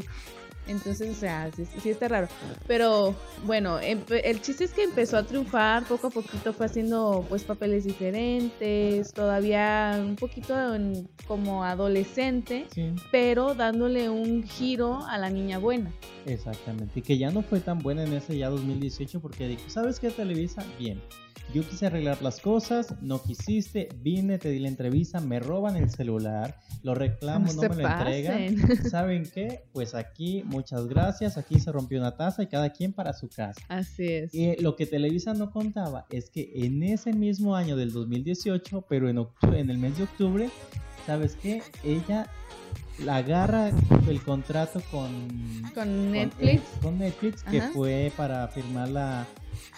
Entonces, 0.67 1.12
o 1.12 1.20
sea, 1.20 1.51
sí, 1.53 1.89
está 1.89 2.08
raro. 2.08 2.29
Pero 2.65 3.13
bueno, 3.46 3.77
el 3.79 4.41
chiste 4.41 4.63
es 4.63 4.72
que 4.72 4.84
empezó 4.84 5.17
a 5.17 5.24
triunfar, 5.24 5.84
poco 5.84 6.08
a 6.08 6.10
poquito 6.12 6.53
fue 6.53 6.67
haciendo 6.67 7.25
pues 7.27 7.44
papeles 7.44 7.84
diferentes, 7.84 9.12
todavía 9.12 9.98
un 10.00 10.15
poquito 10.15 10.56
como 11.27 11.65
adolescente, 11.65 12.67
pero 13.12 13.53
dándole 13.53 14.10
un 14.10 14.44
giro 14.44 15.06
a 15.10 15.17
la 15.17 15.29
niña 15.29 15.58
buena. 15.58 15.91
Exactamente, 16.25 17.00
y 17.00 17.01
que 17.01 17.17
ya 17.17 17.32
no 17.32 17.41
fue 17.41 17.60
tan 17.60 17.79
buena 17.79 18.06
en 18.06 18.13
ese 18.13 18.38
ya 18.38 18.50
2018 18.50 19.20
porque 19.20 19.46
dijo, 19.50 19.70
¿sabes 19.70 20.00
qué 20.00 20.10
Televisa? 20.10 20.63
Bien 20.79 21.01
yo 21.53 21.67
quise 21.67 21.87
arreglar 21.87 22.21
las 22.21 22.39
cosas, 22.39 22.93
no 23.01 23.21
quisiste, 23.21 23.89
vine, 24.01 24.37
te 24.37 24.49
di 24.49 24.59
la 24.59 24.67
entrevista, 24.67 25.19
me 25.19 25.39
roban 25.39 25.75
el 25.77 25.89
celular, 25.89 26.59
lo 26.83 26.93
reclamo, 26.93 27.51
no, 27.53 27.61
me 27.61 27.83
lo 27.83 27.87
entregan. 27.87 28.57
¿Saben 28.89 29.29
qué? 29.33 29.63
Pues 29.71 29.95
aquí, 29.95 30.43
muchas 30.45 30.87
gracias, 30.87 31.37
aquí 31.37 31.59
se 31.59 31.71
rompió 31.71 31.99
una 31.99 32.15
taza 32.15 32.43
y 32.43 32.47
cada 32.47 32.71
quien 32.71 32.93
para 32.93 33.13
su 33.13 33.29
casa. 33.29 33.61
Así 33.69 34.07
es. 34.07 34.33
Y 34.33 34.55
lo 34.61 34.75
que 34.75 34.85
Televisa 34.85 35.33
no 35.33 35.51
contaba 35.51 36.05
es 36.09 36.29
que 36.29 36.51
en 36.55 36.83
ese 36.83 37.13
mismo 37.13 37.55
año 37.55 37.75
del 37.75 37.91
2018, 37.91 38.85
pero 38.89 39.09
en, 39.09 39.17
octubre, 39.17 39.59
en 39.59 39.69
el 39.69 39.77
mes 39.77 39.97
de 39.97 40.03
octubre, 40.03 40.49
¿sabes 41.05 41.37
qué? 41.41 41.61
Ella 41.83 42.29
agarra 43.09 43.71
el 44.07 44.21
contrato 44.21 44.81
con, 44.91 45.61
con 45.73 46.11
Netflix, 46.11 46.61
con, 46.81 46.97
Netflix 46.97 47.43
que 47.43 47.61
fue 47.61 48.11
para 48.15 48.47
firmar 48.47 48.89
la 48.89 49.25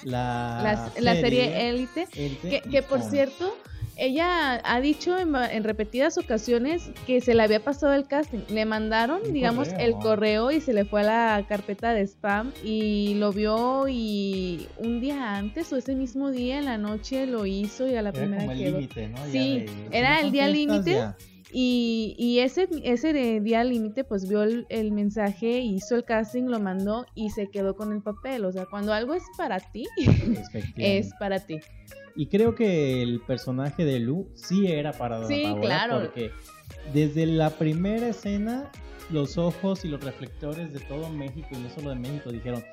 la, 0.04 0.92
la, 1.00 1.16
serie 1.16 1.70
Élite, 1.70 2.08
que, 2.08 2.62
que 2.70 2.82
por 2.82 3.02
cierto 3.02 3.54
ella 4.00 4.62
ha 4.64 4.80
dicho 4.80 5.18
en, 5.18 5.64
repetidas 5.64 6.18
ocasiones 6.18 6.90
que 7.06 7.20
se 7.20 7.34
le 7.34 7.44
había 7.44 7.60
pasado 7.60 7.94
el 7.94 8.08
casting. 8.08 8.40
Le 8.50 8.66
mandaron, 8.66 9.34
digamos, 9.34 9.70
el 9.78 9.94
correo 9.94 10.52
y 10.52 10.62
se 10.62 10.72
le 10.74 10.86
fue 10.86 11.02
a 11.02 11.04
la 11.04 11.46
carpeta 11.48 11.94
de 11.94 12.04
spam 12.08 12.54
y 12.64 13.16
lo 13.16 13.34
vio 13.34 13.88
y 13.90 14.68
un 14.78 15.02
día 15.02 15.36
antes 15.36 15.72
o 15.74 15.76
ese 15.76 15.96
mismo 15.96 16.32
día 16.32 16.60
en 16.60 16.66
la 16.66 16.78
noche 16.78 17.26
lo 17.26 17.46
hizo 17.46 17.88
y 17.90 17.96
a 17.96 18.02
la 18.02 18.14
primera 18.14 18.46
como 18.46 18.54
el 18.54 18.90
¿no? 19.12 19.32
Sí, 19.32 19.66
era 19.92 20.22
el 20.22 20.32
día 20.32 20.48
límite. 20.48 21.14
Y, 21.52 22.16
y, 22.18 22.40
ese, 22.40 22.68
ese 22.84 23.40
día 23.42 23.64
límite, 23.64 24.04
pues 24.04 24.28
vio 24.28 24.44
el, 24.44 24.68
el, 24.70 24.92
mensaje, 24.92 25.60
hizo 25.60 25.96
el 25.96 26.04
casting, 26.04 26.44
lo 26.44 26.60
mandó 26.60 27.06
y 27.16 27.32
se 27.32 27.50
quedó 27.50 27.76
con 27.76 27.92
el 27.92 28.02
papel. 28.02 28.46
O 28.46 28.52
sea, 28.52 28.66
cuando 28.66 28.94
algo 28.94 29.16
es 29.16 29.24
para 29.38 29.60
ti, 29.60 29.86
es 30.78 31.12
para 31.20 31.40
ti. 31.40 31.60
Y 32.16 32.28
creo 32.28 32.54
que 32.54 33.02
el 33.02 33.22
personaje 33.22 33.86
de 33.86 34.00
Lu 34.00 34.30
sí 34.36 34.68
era 34.68 34.92
para 34.94 35.26
sí, 35.26 35.56
claro. 35.62 36.02
porque 36.02 36.32
desde 36.94 37.26
la 37.26 37.50
primera 37.52 38.10
escena 38.10 38.72
los 39.10 39.38
ojos 39.38 39.86
y 39.86 39.88
los 39.88 40.04
reflectores 40.04 40.74
de 40.74 40.80
todo 40.82 41.10
México 41.10 41.48
y 41.52 41.58
no 41.58 41.70
solo 41.70 41.90
de 41.92 41.96
México 41.96 42.32
dijeron 42.32 42.64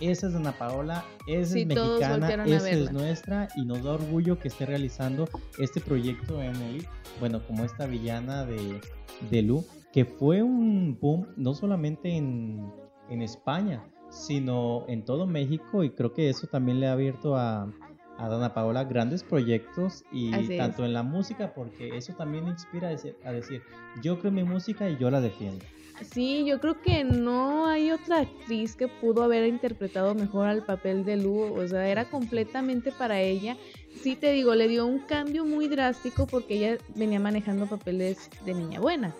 esa 0.00 0.28
es 0.28 0.34
Ana 0.34 0.52
Paola, 0.52 1.04
esa 1.26 1.58
es 1.58 1.66
mexicana, 1.66 2.44
esa 2.44 2.70
es 2.70 2.92
nuestra 2.92 3.48
y 3.56 3.64
nos 3.64 3.82
da 3.82 3.92
orgullo 3.92 4.38
que 4.38 4.48
esté 4.48 4.66
realizando 4.66 5.28
este 5.58 5.80
proyecto 5.80 6.42
en 6.42 6.56
el, 6.56 6.86
bueno, 7.20 7.44
como 7.46 7.64
esta 7.64 7.86
villana 7.86 8.44
de, 8.44 8.80
de 9.30 9.42
Lu, 9.42 9.64
que 9.92 10.04
fue 10.04 10.42
un 10.42 10.98
boom 11.00 11.26
no 11.36 11.54
solamente 11.54 12.16
en, 12.16 12.70
en 13.08 13.22
España, 13.22 13.84
sino 14.10 14.84
en 14.88 15.04
todo 15.04 15.26
México 15.26 15.82
y 15.84 15.90
creo 15.90 16.12
que 16.12 16.28
eso 16.28 16.46
también 16.46 16.80
le 16.80 16.88
ha 16.88 16.92
abierto 16.92 17.36
a, 17.36 17.72
a 18.18 18.28
Dana 18.28 18.54
Paola 18.54 18.84
grandes 18.84 19.22
proyectos 19.22 20.04
y 20.12 20.56
tanto 20.56 20.84
en 20.84 20.92
la 20.92 21.02
música 21.02 21.52
porque 21.54 21.96
eso 21.96 22.14
también 22.14 22.48
inspira 22.48 22.88
a 22.88 22.90
decir, 22.92 23.16
a 23.24 23.32
decir, 23.32 23.62
yo 24.02 24.18
creo 24.18 24.32
mi 24.32 24.44
música 24.44 24.88
y 24.88 24.96
yo 24.96 25.10
la 25.10 25.20
defiendo. 25.20 25.64
Sí, 26.02 26.44
yo 26.44 26.60
creo 26.60 26.80
que 26.82 27.04
no 27.04 27.66
hay 27.66 27.90
otra 27.90 28.20
actriz 28.20 28.76
que 28.76 28.86
pudo 28.88 29.22
haber 29.22 29.46
interpretado 29.46 30.14
mejor 30.14 30.46
al 30.46 30.62
papel 30.62 31.04
de 31.04 31.16
Lu, 31.16 31.54
o 31.54 31.66
sea, 31.66 31.88
era 31.88 32.04
completamente 32.04 32.92
para 32.92 33.20
ella. 33.20 33.56
Sí 34.02 34.14
te 34.14 34.32
digo, 34.32 34.54
le 34.54 34.68
dio 34.68 34.86
un 34.86 35.00
cambio 35.00 35.44
muy 35.44 35.68
drástico 35.68 36.26
porque 36.26 36.54
ella 36.54 36.78
venía 36.94 37.18
manejando 37.18 37.66
papeles 37.66 38.30
de 38.44 38.54
niña 38.54 38.80
buena. 38.80 39.14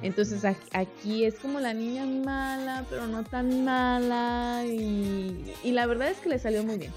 Entonces 0.00 0.42
aquí 0.72 1.24
es 1.24 1.38
como 1.38 1.60
la 1.60 1.74
niña 1.74 2.06
mala, 2.06 2.84
pero 2.88 3.06
no 3.06 3.22
tan 3.24 3.64
mala 3.64 4.64
y, 4.66 5.44
y 5.62 5.70
la 5.72 5.86
verdad 5.86 6.10
es 6.10 6.18
que 6.18 6.30
le 6.30 6.38
salió 6.38 6.64
muy 6.64 6.78
bien 6.78 6.92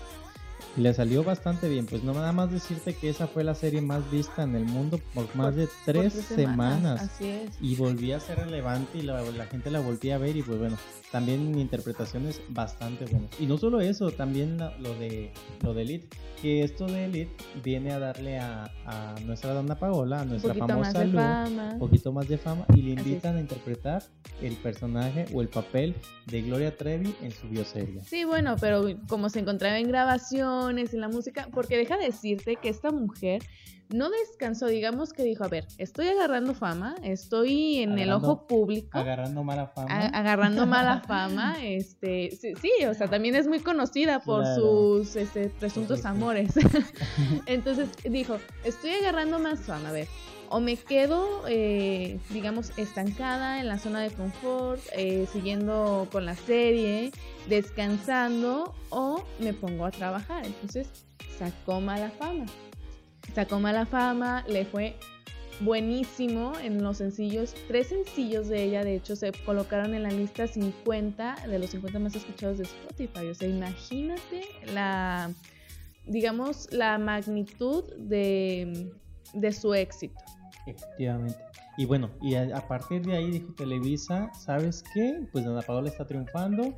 le 0.77 0.93
salió 0.93 1.23
bastante 1.23 1.69
bien. 1.69 1.85
Pues 1.85 2.03
no 2.03 2.13
nada 2.13 2.31
más 2.31 2.51
decirte 2.51 2.93
que 2.93 3.09
esa 3.09 3.27
fue 3.27 3.43
la 3.43 3.55
serie 3.55 3.81
más 3.81 4.09
vista 4.11 4.43
en 4.43 4.55
el 4.55 4.65
mundo 4.65 4.99
por 5.13 5.33
más 5.35 5.55
de 5.55 5.67
tres, 5.85 6.13
semanas. 6.13 7.01
Así 7.01 7.29
es. 7.29 7.51
Y 7.61 7.75
volvía 7.75 8.17
a 8.17 8.19
ser 8.19 8.39
relevante 8.39 8.97
y 8.97 9.01
la, 9.01 9.23
gente 9.45 9.71
la 9.71 9.79
volvía 9.79 10.15
a 10.15 10.17
ver 10.17 10.35
y 10.35 10.41
pues 10.41 10.59
bueno, 10.59 10.77
también 11.15 11.57
interpretaciones 11.57 12.41
bastante 12.49 13.05
buenas. 13.05 13.31
Y 13.39 13.45
no 13.45 13.57
solo 13.57 13.79
eso, 13.79 14.11
también 14.11 14.57
lo 14.57 14.95
de 14.95 15.31
lo 15.61 15.73
de 15.73 15.83
Elite, 15.83 16.09
que 16.41 16.61
esto 16.61 16.87
de 16.87 17.05
Elite 17.05 17.31
viene 17.63 17.93
a 17.93 17.99
darle 17.99 18.37
a, 18.37 18.69
nuestra 19.25 19.53
Dana 19.53 19.79
Paola, 19.79 20.19
a 20.19 20.25
nuestra 20.25 20.53
famosa 20.53 21.05
Lu, 21.05 21.17
un 21.17 21.79
poquito 21.79 22.11
más 22.11 22.27
de 22.27 22.37
fama 22.37 22.65
y 22.75 22.81
le 22.81 22.91
invitan 23.01 23.37
a 23.37 23.39
interpretar 23.39 24.03
el 24.41 24.57
personaje 24.57 25.25
o 25.33 25.41
el 25.41 25.47
papel 25.47 25.95
de 26.25 26.41
Gloria 26.41 26.75
Trevi 26.75 27.15
en 27.21 27.31
su 27.31 27.47
bioserie. 27.47 28.01
Sí, 28.03 28.25
bueno, 28.25 28.57
pero 28.59 28.83
como 29.07 29.29
se 29.29 29.39
encontraba 29.39 29.79
en 29.79 29.87
grabación 29.87 30.79
en 30.79 30.99
la 30.99 31.07
música, 31.07 31.47
porque 31.53 31.77
deja 31.77 31.97
decirte 31.97 32.57
que 32.57 32.67
esta 32.67 32.91
mujer 32.91 33.41
no 33.89 34.09
descansó, 34.09 34.67
digamos 34.67 35.13
que 35.13 35.23
dijo, 35.23 35.43
a 35.43 35.47
ver, 35.47 35.67
estoy 35.77 36.07
agarrando 36.07 36.53
fama, 36.53 36.95
estoy 37.03 37.79
en 37.79 37.97
el 37.99 38.11
ojo 38.11 38.47
público. 38.47 38.97
Agarrando 38.97 39.43
mala 39.43 39.67
fama. 39.67 40.07
agarrando 40.07 40.65
mala 40.67 41.01
fama, 41.01 41.55
este, 41.63 42.31
sí, 42.31 42.85
o 42.89 42.93
sea, 42.93 43.07
también 43.07 43.35
es 43.35 43.47
muy 43.47 43.59
conocida 43.59 44.19
por 44.19 44.45
sus 44.55 45.15
este, 45.15 45.49
presuntos 45.49 46.05
amores. 46.05 46.53
Entonces 47.45 47.89
dijo, 48.03 48.37
estoy 48.63 48.91
agarrando 48.91 49.39
más 49.39 49.59
fama, 49.59 49.89
a 49.89 49.91
ver, 49.91 50.07
o 50.49 50.59
me 50.59 50.77
quedo, 50.77 51.43
eh, 51.47 52.19
digamos, 52.29 52.77
estancada 52.77 53.59
en 53.59 53.67
la 53.67 53.79
zona 53.79 54.01
de 54.01 54.11
confort, 54.11 54.81
eh, 54.95 55.27
siguiendo 55.31 56.07
con 56.11 56.25
la 56.25 56.35
serie, 56.35 57.11
descansando, 57.47 58.73
o 58.89 59.23
me 59.39 59.53
pongo 59.53 59.85
a 59.85 59.91
trabajar. 59.91 60.45
Entonces 60.45 60.87
sacó 61.37 61.81
mala 61.81 62.09
fama. 62.11 62.45
Sacó 63.33 63.59
mala 63.59 63.85
fama, 63.85 64.45
le 64.47 64.65
fue 64.65 64.95
buenísimo 65.61 66.53
en 66.61 66.83
los 66.83 66.97
sencillos. 66.97 67.55
Tres 67.67 67.87
sencillos 67.87 68.47
de 68.47 68.63
ella, 68.63 68.83
de 68.83 68.95
hecho, 68.95 69.15
se 69.15 69.31
colocaron 69.31 69.93
en 69.93 70.03
la 70.03 70.09
lista 70.09 70.47
50 70.47 71.47
de 71.47 71.59
los 71.59 71.69
50 71.69 71.99
más 71.99 72.15
escuchados 72.15 72.57
de 72.57 72.63
Spotify. 72.63 73.27
O 73.27 73.35
sea, 73.35 73.47
imagínate 73.47 74.41
la, 74.73 75.31
digamos, 76.05 76.71
la 76.71 76.97
magnitud 76.97 77.83
de, 77.97 78.91
de 79.33 79.51
su 79.51 79.73
éxito. 79.73 80.19
Efectivamente. 80.65 81.37
Y 81.77 81.85
bueno, 81.85 82.09
y 82.21 82.35
a, 82.35 82.67
partir 82.67 83.01
de 83.05 83.17
ahí 83.17 83.31
dijo 83.31 83.53
Televisa, 83.53 84.31
¿sabes 84.33 84.83
qué? 84.93 85.27
Pues 85.31 85.45
Ana 85.45 85.61
Paola 85.61 85.89
está 85.89 86.05
triunfando. 86.05 86.73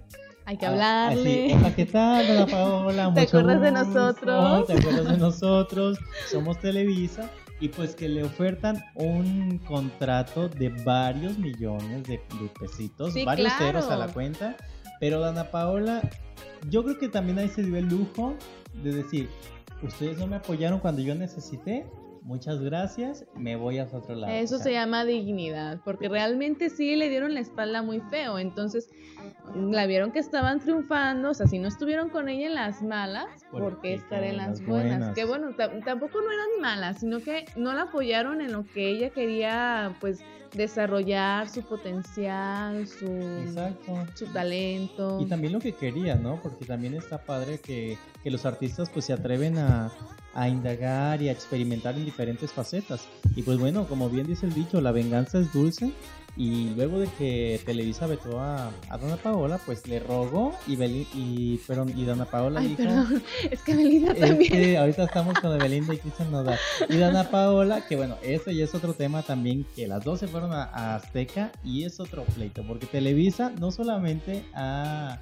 Hay 0.47 0.55
que 0.55 0.65
ah, 0.65 0.69
hablarle. 0.69 1.55
Hola, 1.55 1.75
¿qué 1.75 1.85
tal, 1.85 2.31
Ana 2.31 2.45
Paola? 2.45 3.11
¿Te 3.13 3.19
acuerdas 3.19 3.59
de 3.59 3.71
nosotros? 3.73 4.65
¿Te 4.65 4.73
acuerdas 4.73 5.11
de 5.11 5.17
nosotros? 5.17 5.99
Somos 6.31 6.57
Televisa. 6.59 7.29
Y 7.59 7.67
pues 7.67 7.97
que 7.97 8.07
le 8.07 8.23
ofertan 8.23 8.81
un 8.95 9.57
contrato 9.57 10.47
de 10.47 10.69
varios 10.69 11.37
millones 11.37 12.07
de, 12.07 12.21
pesitos, 12.57 13.13
varios 13.25 13.51
ceros 13.57 13.89
a 13.89 13.97
la 13.97 14.07
cuenta. 14.07 14.55
Pero 15.01 15.25
Ana 15.25 15.51
Paola, 15.51 16.01
yo 16.69 16.81
creo 16.85 16.97
que 16.97 17.09
también 17.09 17.39
ahí 17.39 17.49
se 17.49 17.63
dio 17.63 17.75
el 17.75 17.89
lujo 17.89 18.33
de 18.83 18.93
decir, 18.93 19.29
ustedes 19.83 20.17
no 20.17 20.27
me 20.27 20.37
apoyaron 20.37 20.79
cuando 20.79 21.01
yo 21.01 21.13
necesité, 21.13 21.85
muchas 22.27 22.61
gracias, 22.61 23.25
me 23.35 23.55
voy 23.55 23.79
a 23.79 23.85
otro 23.85 24.13
lado. 24.13 24.33
Eso 24.33 24.59
se 24.59 24.73
llama 24.73 25.05
dignidad, 25.05 25.79
porque 25.85 26.09
realmente 26.09 26.69
sí 26.69 26.97
le 26.97 27.07
dieron 27.09 27.33
la 27.33 27.39
espalda 27.39 27.81
muy 27.81 28.01
feo, 28.01 28.37
entonces 28.37 28.89
la 29.55 29.85
vieron 29.85 30.11
que 30.11 30.19
estaban 30.19 30.59
triunfando, 30.59 31.29
o 31.29 31.33
sea, 31.33 31.47
si 31.47 31.57
no 31.57 31.69
estuvieron 31.69 32.09
con 32.09 32.27
ella 32.27 32.47
en 32.47 32.55
las 32.55 32.81
malas, 32.83 33.27
¿por 33.49 33.79
qué 33.79 33.93
estar 33.93 34.23
en 34.23 34.37
las, 34.37 34.63
buenas? 34.65 35.15
Que 35.15 35.23
bueno, 35.23 35.55
tampoco 35.85 36.21
no 36.21 36.29
eran 36.29 36.61
malas, 36.61 36.99
sino 36.99 37.21
que 37.21 37.45
no 37.55 37.73
la 37.73 37.83
apoyaron 37.83 38.41
en 38.41 38.51
lo 38.51 38.65
que 38.65 38.89
ella 38.89 39.09
quería, 39.09 39.95
pues, 40.01 40.19
desarrollar 40.57 41.47
su 41.49 41.61
potencial, 41.61 42.87
su, 42.87 43.07
su 44.15 44.25
talento. 44.27 45.19
Y 45.21 45.25
también 45.25 45.53
lo 45.53 45.59
que 45.59 45.73
quería, 45.73 46.15
¿no? 46.15 46.41
Porque 46.41 46.65
también 46.65 46.95
está 46.95 47.19
padre 47.19 47.59
que, 47.59 47.97
que 48.23 48.31
los 48.31 48.45
artistas 48.45 48.89
pues 48.89 49.05
se 49.05 49.13
atreven 49.13 49.57
a, 49.57 49.91
a 50.33 50.49
indagar 50.49 51.21
y 51.21 51.29
a 51.29 51.31
experimentar 51.31 51.95
en 51.95 52.05
diferentes 52.05 52.51
facetas. 52.51 53.07
Y 53.35 53.43
pues 53.43 53.57
bueno, 53.57 53.87
como 53.87 54.09
bien 54.09 54.27
dice 54.27 54.45
el 54.45 54.53
dicho, 54.53 54.81
la 54.81 54.91
venganza 54.91 55.39
es 55.39 55.53
dulce. 55.53 55.93
Y 56.37 56.69
luego 56.75 56.99
de 56.99 57.07
que 57.17 57.59
Televisa 57.65 58.05
vetó 58.05 58.39
a, 58.39 58.69
a 58.89 58.97
Dana 58.97 59.17
Paola, 59.17 59.59
pues 59.65 59.87
le 59.87 59.99
rogó 59.99 60.53
y, 60.67 60.81
y, 60.83 61.59
pero, 61.65 61.85
y 61.87 62.05
Dana 62.05 62.25
Paola 62.25 62.61
dijo... 62.61 62.83
es 63.51 63.61
que 63.63 63.75
Belinda 63.75 64.13
también. 64.13 64.77
ahorita 64.77 65.05
estamos 65.05 65.39
con 65.39 65.57
Belinda 65.57 65.93
y 65.93 65.97
Cristian 65.97 66.31
Nodal. 66.31 66.59
Y 66.89 66.97
Dana 66.97 67.29
Paola, 67.29 67.85
que 67.87 67.95
bueno, 67.95 68.17
eso 68.21 68.51
ya 68.51 68.65
es 68.65 68.75
otro 68.75 68.93
tema 68.93 69.23
también, 69.23 69.65
que 69.75 69.87
las 69.87 70.03
dos 70.03 70.19
se 70.19 70.27
fueron 70.27 70.53
a, 70.53 70.65
a 70.65 70.95
Azteca 70.95 71.51
y 71.63 71.83
es 71.83 71.99
otro 71.99 72.23
pleito, 72.23 72.63
porque 72.67 72.85
Televisa 72.85 73.51
no 73.59 73.71
solamente 73.71 74.43
ha 74.53 75.19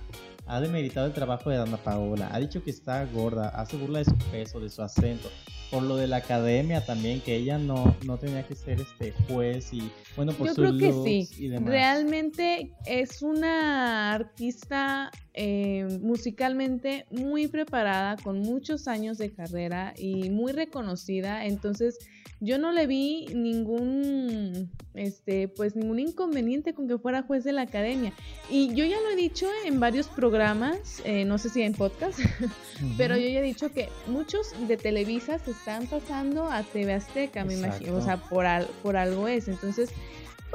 ha 0.48 0.62
demeritado 0.62 1.08
el 1.08 1.14
trabajo 1.14 1.50
de 1.50 1.58
Dana 1.58 1.78
Paola, 1.78 2.30
ha 2.32 2.40
dicho 2.40 2.64
que 2.64 2.70
está 2.70 3.04
gorda, 3.06 3.50
hace 3.50 3.78
burla 3.78 4.00
de 4.00 4.06
su 4.06 4.16
peso, 4.32 4.60
de 4.60 4.70
su 4.70 4.82
acento, 4.82 5.30
por 5.72 5.84
lo 5.84 5.98
de 5.98 6.08
la 6.08 6.18
academia 6.18 6.86
también, 6.86 7.22
que 7.22 7.36
ella 7.36 7.58
no, 7.58 7.96
no 8.06 8.18
tenía 8.18 8.44
que 8.48 8.56
ser 8.56 8.82
este 8.82 9.14
juez 9.28 9.74
y 9.74 9.92
bueno, 10.16 10.34
por 10.34 10.48
Yo 10.48 10.56
creo 10.56 10.78
que 10.78 10.94
sí. 11.28 11.50
Realmente 11.60 12.72
es 12.86 13.22
una 13.22 14.14
artista 14.14 15.12
eh, 15.38 16.00
musicalmente 16.02 17.06
muy 17.12 17.48
preparada, 17.50 18.16
con 18.16 18.40
muchos 18.40 18.88
años 18.88 19.18
de 19.18 19.34
carrera 19.34 19.94
y 19.98 20.30
muy 20.30 20.54
reconocida, 20.54 21.46
entonces 21.46 22.00
yo 22.40 22.58
no 22.58 22.72
le 22.72 22.88
vi 22.88 23.28
ningún, 23.34 24.72
este, 24.94 25.50
pues 25.50 25.76
ningún 25.76 26.00
inconveniente 26.00 26.74
con 26.74 26.88
que 26.88 26.98
fuera 26.98 27.24
juez 27.24 27.44
de 27.44 27.52
la 27.52 27.64
academia. 27.64 28.14
Y 28.50 28.74
yo 28.76 28.86
ya 28.86 29.00
lo 29.02 29.10
he 29.10 29.16
dicho 29.18 29.48
en 29.66 29.80
varios 29.82 30.08
programas, 30.08 31.02
eh, 31.04 31.26
no 31.26 31.38
sé 31.38 31.50
si 31.50 31.64
en 31.64 31.74
podcast, 31.74 32.20
pero 32.98 33.18
yo 33.18 33.28
ya 33.28 33.40
he 33.40 33.44
dicho 33.44 33.74
que 33.74 33.90
muchos 34.08 34.54
de 34.70 34.78
Televisa 34.78 35.38
se 35.40 35.52
están 35.52 35.88
pasando 35.88 36.50
a 36.50 36.64
TV 36.64 36.94
Azteca, 36.94 37.44
me 37.44 37.56
imagino, 37.56 37.98
o 37.98 38.02
sea, 38.02 38.18
por, 38.18 38.46
por 38.84 38.96
algo 38.96 39.28
es. 39.28 39.50
Entonces, 39.50 39.90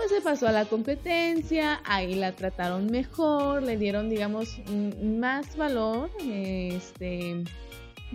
pues 0.00 0.12
se 0.12 0.22
pasó 0.22 0.48
a 0.48 0.52
la 0.52 0.64
competencia, 0.64 1.82
ahí 1.84 2.14
la 2.14 2.32
trataron 2.32 2.86
mejor, 2.86 3.62
le 3.62 3.76
dieron, 3.76 4.08
digamos, 4.08 4.56
más 5.02 5.58
valor, 5.58 6.10
este, 6.24 7.44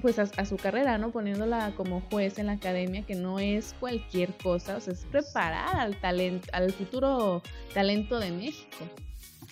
pues 0.02 0.18
a, 0.18 0.46
su 0.46 0.58
carrera, 0.58 0.98
¿no? 0.98 1.12
Poniéndola 1.12 1.74
como 1.78 2.02
juez 2.10 2.40
en 2.40 2.48
la 2.48 2.54
academia, 2.54 3.04
que 3.04 3.14
no 3.14 3.38
es 3.38 3.76
cualquier 3.80 4.34
cosa, 4.34 4.78
o 4.78 4.80
sea, 4.80 4.94
es 4.94 5.06
preparar 5.06 5.76
al 5.76 5.96
talento, 6.02 6.48
al 6.54 6.74
futuro 6.74 7.44
talento 7.76 8.20
de 8.20 8.32
México. 8.32 8.86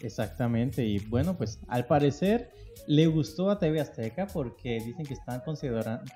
Exactamente, 0.03 0.86
y 0.86 1.00
bueno, 1.00 1.38
pues 1.38 1.60
al 1.67 1.88
parecer 1.88 2.51
le 2.88 3.07
gustó 3.07 3.50
a 3.50 3.57
TV 3.57 3.79
Azteca 3.79 4.27
porque 4.27 4.81
dicen 4.86 5.05
que 5.05 5.13
están 5.13 5.41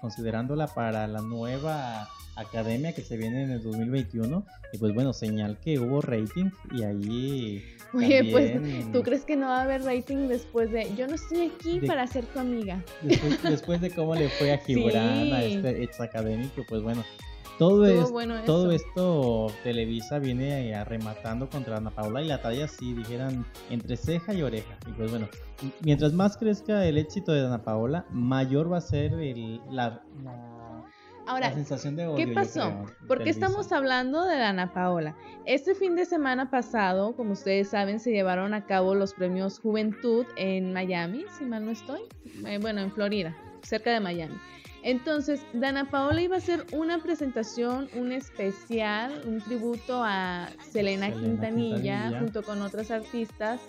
considerándola 0.01 0.67
para 0.67 1.07
la 1.07 1.21
nueva 1.21 2.09
academia 2.35 2.93
que 2.93 3.01
se 3.01 3.15
viene 3.15 3.43
en 3.43 3.51
el 3.51 3.63
2021 3.63 4.45
y 4.73 4.77
pues 4.77 4.93
bueno, 4.93 5.13
señal 5.13 5.57
que 5.59 5.79
hubo 5.79 6.01
rating 6.01 6.49
y 6.71 6.83
ahí... 6.83 7.63
Oye, 7.93 8.29
pues 8.29 8.91
tú 8.91 9.01
crees 9.01 9.23
que 9.23 9.37
no 9.37 9.47
va 9.47 9.59
a 9.59 9.63
haber 9.63 9.83
rating 9.83 10.27
después 10.27 10.69
de... 10.71 10.93
Yo 10.97 11.07
no 11.07 11.15
estoy 11.15 11.49
aquí 11.55 11.79
para 11.87 12.05
ser 12.05 12.25
tu 12.25 12.39
amiga. 12.39 12.83
Después, 13.01 13.79
de 13.79 13.89
cómo 13.91 14.13
le 14.13 14.27
fue 14.27 14.51
a 14.51 14.57
Gibran, 14.65 15.31
a 15.31 15.43
este 15.45 15.83
ex 15.83 16.01
académico, 16.01 16.65
pues 16.67 16.81
bueno, 16.83 17.05
todo, 17.57 17.85
es, 17.85 18.45
todo 18.45 18.71
esto 18.71 19.47
Televisa 19.63 20.19
viene 20.19 20.75
arrematando 20.75 21.49
contra 21.49 21.77
Ana 21.77 21.91
Paula 21.91 22.21
y 22.21 22.27
la 22.27 22.41
talla 22.41 22.67
sí, 22.67 22.93
dijeran, 22.93 23.45
entre 23.69 23.97
ceja 23.97 24.33
y 24.33 24.41
oreja. 24.41 24.77
Y 24.87 24.91
pues 24.91 25.09
bueno, 25.09 25.27
mientras 25.81 26.13
más 26.13 26.37
crezca 26.37 26.85
el 26.85 26.97
éxito 26.97 27.31
de 27.31 27.45
Ana 27.45 27.63
Paola, 27.63 28.05
mayor 28.11 28.71
va 28.71 28.77
a 28.77 28.81
ser 28.81 29.13
el, 29.13 29.61
la, 29.69 30.01
Ahora, 31.27 31.51
sensación 31.53 31.97
de 31.97 32.07
odio, 32.07 32.25
¿qué 32.25 32.33
pasó? 32.33 32.85
¿Por 33.05 33.21
qué 33.21 33.29
estamos 33.29 33.73
hablando 33.73 34.23
de 34.23 34.35
Ana 34.35 34.73
Paola? 34.73 35.15
Este 35.45 35.75
fin 35.75 35.95
de 35.95 36.05
semana 36.05 36.49
pasado, 36.49 37.15
como 37.17 37.33
ustedes 37.33 37.69
saben, 37.69 37.99
se 37.99 38.11
llevaron 38.11 38.53
a 38.53 38.65
cabo 38.65 38.95
los 38.95 39.13
premios 39.13 39.59
Juventud 39.59 40.25
en 40.37 40.71
Miami, 40.71 41.25
si 41.37 41.43
mal 41.43 41.65
no 41.65 41.71
estoy. 41.71 42.01
Eh, 42.45 42.59
bueno, 42.61 42.79
en 42.79 42.91
Florida, 42.93 43.35
cerca 43.61 43.91
de 43.91 43.99
Miami. 43.99 44.35
Entonces, 44.87 45.41
Dana 45.51 45.91
Paola 45.91 46.21
iba 46.21 46.35
a 46.35 46.37
hacer 46.37 46.65
una 46.71 47.03
presentación, 47.03 47.89
un 47.93 48.13
especial, 48.13 49.21
un 49.25 49.41
tributo 49.41 50.01
a 50.01 50.47
Selena, 50.71 51.11
Quintanilla, 51.11 52.17
junto 52.17 52.41
con 52.41 52.61
otras 52.61 52.89
artistas. 52.89 53.59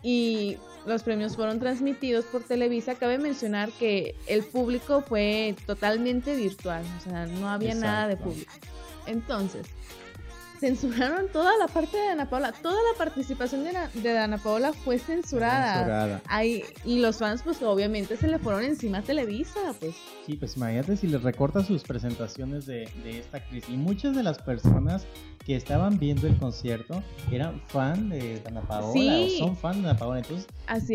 Y 0.00 0.56
los 0.86 1.02
premios 1.02 1.34
fueron 1.34 1.58
transmitidos 1.58 2.24
por 2.26 2.44
Televisa. 2.44 2.94
Cabe 2.94 3.18
mencionar 3.18 3.72
que 3.72 4.14
el 4.28 4.44
público 4.44 5.00
fue 5.00 5.56
totalmente 5.66 6.36
virtual, 6.36 6.84
o 6.98 7.00
sea, 7.00 7.26
no 7.26 7.48
había 7.48 7.74
nada 7.74 8.06
de 8.06 8.16
público. 8.16 8.52
Entonces, 9.06 9.66
censuraron 10.64 11.28
toda 11.30 11.58
la 11.58 11.68
parte 11.68 11.98
de 11.98 12.08
Ana 12.08 12.30
Paola. 12.30 12.52
Toda 12.52 12.74
la 12.74 12.96
participación 12.96 13.64
de, 13.64 14.00
de 14.00 14.18
Ana 14.18 14.38
Paola 14.38 14.72
fue 14.72 14.98
censurada. 14.98 16.22
Ahí, 16.26 16.64
y 16.86 17.00
los 17.00 17.18
fans, 17.18 17.42
pues 17.42 17.60
obviamente 17.62 18.16
se 18.16 18.28
le 18.28 18.38
fueron 18.38 18.64
encima 18.64 18.98
a 18.98 19.02
Televisa, 19.02 19.60
pues. 19.78 19.94
Sí, 20.24 20.36
pues 20.36 20.56
imagínate 20.56 20.96
si 20.96 21.06
les 21.06 21.22
recorta 21.22 21.62
sus 21.62 21.82
presentaciones 21.82 22.64
de, 22.64 22.88
de 23.02 23.18
esta 23.18 23.38
actriz. 23.38 23.68
Y 23.68 23.76
muchas 23.76 24.16
de 24.16 24.22
las 24.22 24.38
personas 24.38 25.06
que 25.44 25.54
estaban 25.54 25.98
viendo 25.98 26.26
el 26.26 26.38
concierto 26.38 27.02
eran 27.30 27.60
fan 27.66 28.08
de 28.08 28.42
Ana 28.46 28.62
Paola 28.62 29.18
o 29.18 29.28
son 29.38 29.56
fan 29.58 29.82
de 29.82 29.90
Ana 29.90 29.98
Paola. 29.98 30.20
Entonces, 30.20 30.46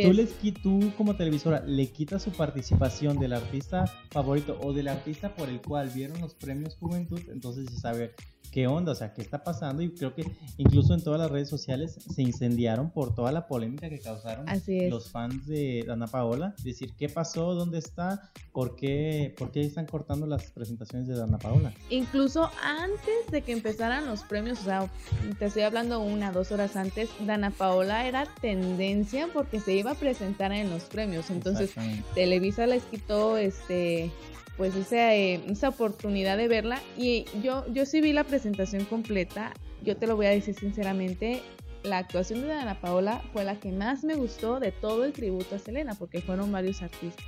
tú, 0.02 0.14
Les, 0.14 0.36
tú 0.64 0.92
como 0.98 1.16
televisora 1.16 1.62
le 1.68 1.86
quitas 1.92 2.24
su 2.24 2.32
participación 2.32 3.20
del 3.20 3.34
artista 3.34 3.86
favorito 4.10 4.58
o 4.64 4.74
del 4.74 4.88
artista 4.88 5.36
por 5.36 5.48
el 5.48 5.62
cual 5.62 5.90
vieron 5.90 6.20
los 6.22 6.34
premios 6.34 6.76
Juventud, 6.80 7.22
entonces 7.32 7.70
se 7.70 7.80
sabe 7.80 8.16
qué 8.52 8.68
onda, 8.68 8.92
o 8.92 8.96
sea, 8.96 9.14
qué 9.14 9.22
está 9.22 9.44
pasando 9.44 9.82
y 9.82 9.92
creo 9.92 10.14
que 10.14 10.26
incluso 10.58 10.94
en 10.94 11.04
todas 11.04 11.20
las 11.20 11.32
redes 11.32 11.50
sociales 11.50 11.98
se 12.14 12.22
incendiaron 12.22 12.92
por 12.92 13.14
toda 13.14 13.32
la 13.32 13.48
polémica 13.48 13.90
que 13.90 14.00
causaron 14.00 14.46
los 14.90 15.12
fans 15.12 15.48
de 15.48 15.86
Ana 15.90 16.08
Paola, 16.08 16.56
decir 16.64 16.94
qué 16.98 17.10
pasó, 17.10 17.54
dónde 17.54 17.80
está, 17.80 18.32
por 18.52 18.76
qué, 18.76 19.34
por 19.38 19.52
qué 19.52 19.62
están 19.62 19.86
cortando 19.86 20.26
las 20.26 20.52
presentaciones 20.52 21.08
de 21.08 21.22
Ana 21.22 21.38
Paola. 21.38 21.74
Incluso 21.90 22.50
antes 22.64 23.32
de 23.32 23.42
que 23.42 23.52
empezaran 23.52 24.06
los 24.06 24.24
premios, 24.24 24.60
o 24.62 24.64
sea, 24.64 24.92
te 25.38 25.46
estoy 25.46 25.64
hablando 25.64 26.00
una, 26.00 26.32
dos 26.32 26.52
horas 26.52 26.76
antes, 26.76 27.10
Dana 27.26 27.52
Paola 27.52 28.08
era 28.08 28.26
tendencia 28.42 29.30
porque 29.34 29.60
se 29.60 29.74
iba 29.74 29.92
a 29.92 29.96
presentar 29.96 30.52
en 30.52 30.70
los 30.70 30.84
premios, 30.84 31.30
entonces 31.30 31.74
Televisa 32.16 32.66
les 32.68 32.84
quitó 32.84 33.38
este 33.38 34.12
pues 34.60 34.76
esa, 34.76 35.16
eh, 35.16 35.42
esa 35.48 35.70
oportunidad 35.70 36.36
de 36.36 36.50
verla 36.50 36.82
y 36.98 37.24
yo, 37.42 37.66
yo 37.72 37.86
sí 37.86 38.02
vi 38.02 38.12
la 38.12 38.26
presentación 38.26 38.84
completa, 38.84 39.54
yo 39.84 39.96
te 39.96 40.06
lo 40.06 40.18
voy 40.18 40.26
a 40.26 40.32
decir 40.32 40.54
sinceramente, 40.54 41.42
la 41.84 42.00
actuación 42.00 42.42
de 42.42 42.52
Ana 42.52 42.82
Paola 42.82 43.22
fue 43.32 43.46
la 43.46 43.58
que 43.58 43.72
más 43.72 44.04
me 44.04 44.16
gustó 44.16 44.60
de 44.60 44.74
todo 44.74 45.06
el 45.06 45.14
tributo 45.14 45.56
a 45.56 45.60
Selena, 45.60 45.96
porque 45.96 46.22
fueron 46.22 46.52
varios 46.52 46.82
artistas. 46.82 47.26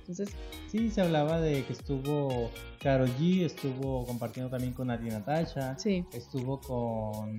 Entonces, 0.00 0.34
sí, 0.68 0.90
se 0.90 1.02
hablaba 1.02 1.40
de 1.40 1.64
que 1.64 1.72
estuvo 1.72 2.50
Karol 2.82 3.10
G, 3.16 3.44
estuvo 3.44 4.04
compartiendo 4.04 4.50
también 4.50 4.72
con 4.72 4.88
Nati 4.88 5.06
Natasha, 5.06 5.78
sí. 5.78 6.04
estuvo 6.12 6.60
con, 6.60 7.38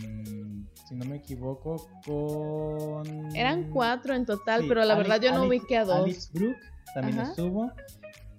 si 0.88 0.96
no 0.96 1.04
me 1.04 1.18
equivoco, 1.18 1.90
con... 2.06 3.36
Eran 3.36 3.72
cuatro 3.72 4.16
en 4.16 4.26
total, 4.26 4.64
pero 4.70 4.86
la 4.86 4.96
verdad 4.96 5.20
yo 5.20 5.34
no 5.34 5.50
vi 5.50 5.60
que 5.60 5.76
a 5.76 5.84
dos. 5.84 5.98
Alice 5.98 6.30
Brooke 6.32 6.60
también 6.94 7.20
estuvo 7.20 7.74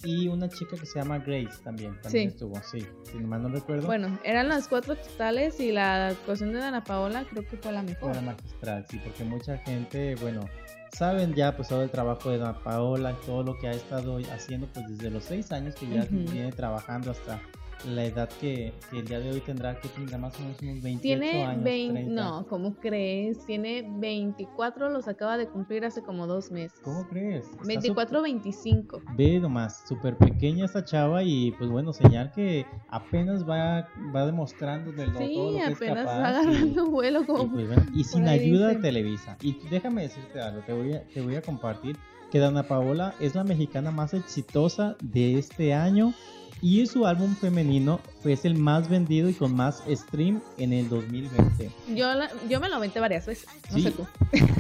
y 0.05 0.29
una 0.29 0.49
chica 0.49 0.77
que 0.77 0.87
se 0.87 0.99
llama 0.99 1.19
Grace 1.19 1.63
también, 1.63 2.01
también 2.01 2.29
estuvo, 2.29 2.55
sí, 2.63 2.87
si 3.05 3.19
mal 3.19 3.43
no 3.43 3.49
recuerdo. 3.49 3.87
Bueno, 3.87 4.19
eran 4.25 4.49
las 4.49 4.69
cuatro 4.69 4.97
totales 4.97 5.59
y 5.61 5.73
la 5.73 6.09
actuación 6.09 6.53
de 6.53 6.63
Ana 6.63 6.85
Paola 6.85 7.25
creo 7.31 7.47
que 7.47 7.57
fue 7.57 7.73
la 7.73 7.83
mejor. 7.83 8.13
Fue 8.13 8.15
la 8.15 8.33
magistral, 8.33 8.87
sí, 8.89 9.01
porque 9.03 9.25
mucha 9.25 9.59
gente, 9.59 10.15
bueno, 10.17 10.49
saben 10.93 11.35
ya 11.35 11.57
pues 11.57 11.69
todo 11.69 11.83
el 11.83 11.91
trabajo 11.91 12.31
de 12.31 12.37
Ana 12.37 12.59
Paola, 12.63 13.17
todo 13.27 13.43
lo 13.43 13.59
que 13.59 13.69
ha 13.69 13.73
estado 13.73 14.19
haciendo 14.33 14.69
pues 14.73 14.87
desde 14.89 15.11
los 15.11 15.25
seis 15.25 15.51
años 15.53 15.75
que 15.75 15.89
ya 15.89 16.07
viene 16.11 16.53
trabajando 16.53 17.11
hasta 17.11 17.41
la 17.87 18.05
edad 18.05 18.29
que, 18.41 18.73
el 18.93 19.07
día 19.07 19.21
de 19.21 19.31
hoy 19.31 19.41
tendrá, 19.41 19.79
que 19.81 19.89
tendrá 19.89 20.19
más 20.19 20.39
o 20.39 20.43
menos 20.43 20.61
unos 20.63 20.83
28 20.83 21.03
Tiene 21.03 21.45
años. 21.45 21.65
20, 21.65 22.03
no, 22.05 22.47
¿cómo 22.49 22.75
crees? 22.75 23.45
Tiene 23.47 23.87
24, 23.99 24.91
los 24.91 25.09
acaba 25.09 25.37
de 25.37 25.49
cumplir 25.49 25.85
hace 25.85 26.03
como 26.03 26.27
dos 26.27 26.51
meses. 26.51 26.79
¿Cómo 26.83 27.07
crees? 27.09 27.47
24, 27.65 28.23
25. 28.23 29.03
Ve 29.17 29.39
nomás, 29.41 29.85
súper 29.87 30.17
pequeña 30.17 30.65
esta 30.65 30.85
chava 30.85 31.23
y 31.23 31.53
pues 31.53 31.71
bueno, 31.71 31.93
señal 31.93 32.33
que 32.33 32.67
apenas 32.89 33.49
va, 33.49 33.89
va 34.15 34.27
demostrando 34.27 34.93
del 34.93 35.13
todo 35.13 35.53
lo 35.53 35.59
que 35.59 35.73
es 35.73 35.79
capaz. 35.79 36.05
va 36.05 36.29
agarrando 36.29 36.87
vuelo 36.91 37.25
como... 37.27 37.61
Y, 37.61 37.67
pues, 37.67 38.11
sin 38.11 38.29
ayuda 38.29 38.69
de 38.69 38.77
Televisa. 38.77 39.37
Y 39.41 39.57
déjame 39.69 40.03
decirte 40.03 40.41
algo, 40.41 40.63
te 40.63 40.73
voy 40.73 40.95
a, 40.95 41.07
te 41.09 41.21
voy 41.21 41.37
a 41.37 41.43
compartir 41.43 41.97
que 42.31 42.39
Dana 42.39 42.65
Paola 42.65 43.15
es 43.21 43.35
la 43.35 43.45
mexicana 43.45 43.91
más 43.91 44.15
exitosa 44.15 44.97
de 45.01 45.39
este 45.39 45.75
año 45.75 46.15
y 46.61 46.87
su 46.87 47.07
álbum 47.07 47.35
femenino 47.37 48.01
fue 48.23 48.37
el 48.43 48.57
más 48.57 48.89
vendido 48.89 49.29
y 49.29 49.35
con 49.35 49.55
más 49.55 49.83
stream 49.89 50.41
en 50.57 50.73
el 50.73 50.89
2020. 50.89 51.71
Yo, 51.95 52.07
yo 52.49 52.61
me 52.61 52.69
lo 52.69 52.77
aventé 52.77 53.01
varias 53.01 53.27
veces, 53.27 53.49
no 53.71 53.79
sé 53.79 53.91
tú. 53.93 54.07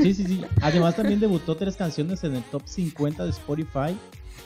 Sí, 0.00 0.14
sí, 0.14 0.24
sí. 0.24 0.44
Además 0.62 0.96
también 0.96 1.20
debutó 1.20 1.56
tres 1.56 1.76
canciones 1.76 2.22
en 2.24 2.36
el 2.36 2.42
top 2.44 2.62
50 2.64 3.24
de 3.24 3.30
Spotify 3.30 3.96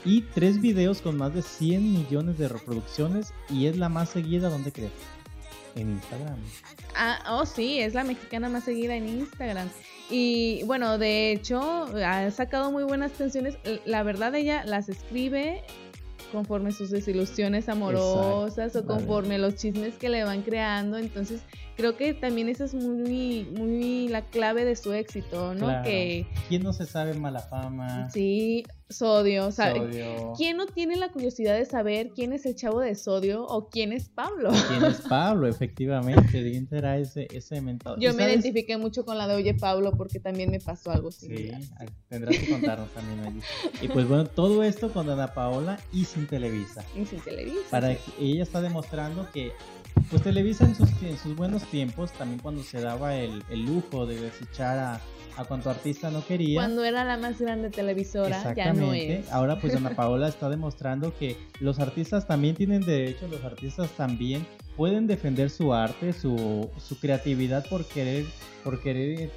y 0.04 0.22
tres 0.34 0.60
videos 0.60 1.00
con 1.00 1.16
más 1.16 1.34
de 1.34 1.42
100 1.42 1.92
millones 1.92 2.38
de 2.38 2.48
reproducciones 2.48 3.32
y 3.50 3.66
es 3.66 3.76
la 3.76 3.88
más 3.88 4.08
seguida, 4.08 4.48
¿dónde 4.48 4.72
crees? 4.72 4.92
En 5.76 5.92
Instagram. 5.92 6.36
Ah, 6.94 7.18
oh 7.30 7.46
sí, 7.46 7.80
es 7.80 7.94
la 7.94 8.04
mexicana 8.04 8.48
más 8.48 8.64
seguida 8.64 8.94
en 8.94 9.08
Instagram. 9.08 9.68
Y 10.10 10.62
bueno, 10.64 10.98
de 10.98 11.32
hecho, 11.32 11.60
ha 12.04 12.30
sacado 12.30 12.70
muy 12.70 12.84
buenas 12.84 13.12
canciones. 13.12 13.56
La 13.86 14.02
verdad, 14.02 14.34
ella 14.34 14.64
las 14.64 14.88
escribe 14.88 15.62
conforme 16.32 16.72
sus 16.72 16.90
desilusiones 16.90 17.68
amorosas 17.68 18.74
o 18.76 18.86
conforme 18.86 19.38
los 19.38 19.54
chismes 19.56 19.94
que 19.96 20.08
le 20.08 20.24
van 20.24 20.42
creando. 20.42 20.98
Entonces, 20.98 21.40
creo 21.76 21.96
que 21.96 22.14
también 22.14 22.48
esa 22.48 22.64
es 22.64 22.74
muy, 22.74 23.44
muy 23.56 24.08
la 24.08 24.22
clave 24.22 24.64
de 24.64 24.76
su 24.76 24.92
éxito, 24.92 25.54
¿no? 25.54 25.82
Que 25.82 26.26
quién 26.48 26.62
no 26.62 26.72
se 26.72 26.86
sabe 26.86 27.14
mala 27.14 27.40
fama. 27.40 28.10
Sí, 28.10 28.64
Sodio, 28.92 29.50
Sodio. 29.50 30.34
¿Quién 30.36 30.56
no 30.56 30.66
tiene 30.66 30.96
la 30.96 31.10
curiosidad 31.10 31.56
de 31.56 31.64
saber 31.64 32.10
quién 32.14 32.32
es 32.32 32.44
el 32.46 32.54
chavo 32.54 32.80
de 32.80 32.94
Sodio 32.94 33.44
o 33.44 33.68
quién 33.68 33.92
es 33.92 34.08
Pablo? 34.08 34.50
¿Quién 34.68 34.84
es 34.84 35.00
Pablo? 35.00 35.48
Efectivamente, 35.48 36.42
¿de 36.42 36.66
será 36.66 36.98
ese, 36.98 37.26
ese 37.32 37.60
mentado? 37.60 37.96
Yo 37.98 38.14
me 38.14 38.24
identifiqué 38.24 38.76
mucho 38.76 39.04
con 39.04 39.18
la 39.18 39.26
de 39.26 39.34
Oye 39.34 39.54
Pablo 39.54 39.92
porque 39.96 40.20
también 40.20 40.50
me 40.50 40.60
pasó 40.60 40.90
algo 40.90 41.10
similar. 41.10 41.60
Sí, 41.62 41.70
tendrás 42.08 42.38
que 42.38 42.50
contarnos 42.50 42.90
también 42.90 43.20
allí. 43.20 43.40
Y 43.80 43.88
pues 43.88 44.06
bueno, 44.06 44.26
todo 44.26 44.62
esto 44.62 44.92
con 44.92 45.08
Ana 45.08 45.34
Paola 45.34 45.78
y 45.92 46.04
sin 46.04 46.26
Televisa. 46.26 46.84
Y 46.94 47.06
sin 47.06 47.20
Televisa. 47.20 47.70
Para 47.70 47.94
que 47.94 48.00
ella 48.20 48.42
está 48.42 48.60
demostrando 48.60 49.28
que 49.32 49.52
pues 50.10 50.22
Televisa 50.22 50.64
en 50.64 50.74
sus, 50.74 50.90
en 51.02 51.16
sus 51.18 51.36
buenos 51.36 51.64
tiempos, 51.64 52.12
también 52.12 52.40
cuando 52.40 52.62
se 52.62 52.80
daba 52.80 53.16
el, 53.16 53.42
el 53.50 53.64
lujo 53.64 54.06
de 54.06 54.20
desechar 54.20 54.78
a, 54.78 55.00
a 55.36 55.44
cuanto 55.44 55.70
artista 55.70 56.10
no 56.10 56.24
quería. 56.24 56.56
Cuando 56.56 56.84
era 56.84 57.04
la 57.04 57.16
más 57.16 57.40
grande 57.40 57.70
televisora, 57.70 58.54
ya 58.54 58.72
no 58.72 58.92
es. 58.92 59.30
Ahora 59.30 59.58
pues 59.58 59.74
Ana 59.74 59.90
Paola 59.96 60.28
está 60.28 60.48
demostrando 60.48 61.16
que 61.16 61.36
los 61.60 61.78
artistas 61.78 62.26
también 62.26 62.54
tienen 62.54 62.82
derecho, 62.82 63.26
los 63.28 63.44
artistas 63.44 63.90
también 63.92 64.46
pueden 64.76 65.06
defender 65.06 65.50
su 65.50 65.72
arte, 65.72 66.12
su, 66.12 66.70
su 66.78 66.98
creatividad 66.98 67.66
por 67.68 67.86
querer, 67.86 68.24
por 68.64 68.80
querer 68.80 69.30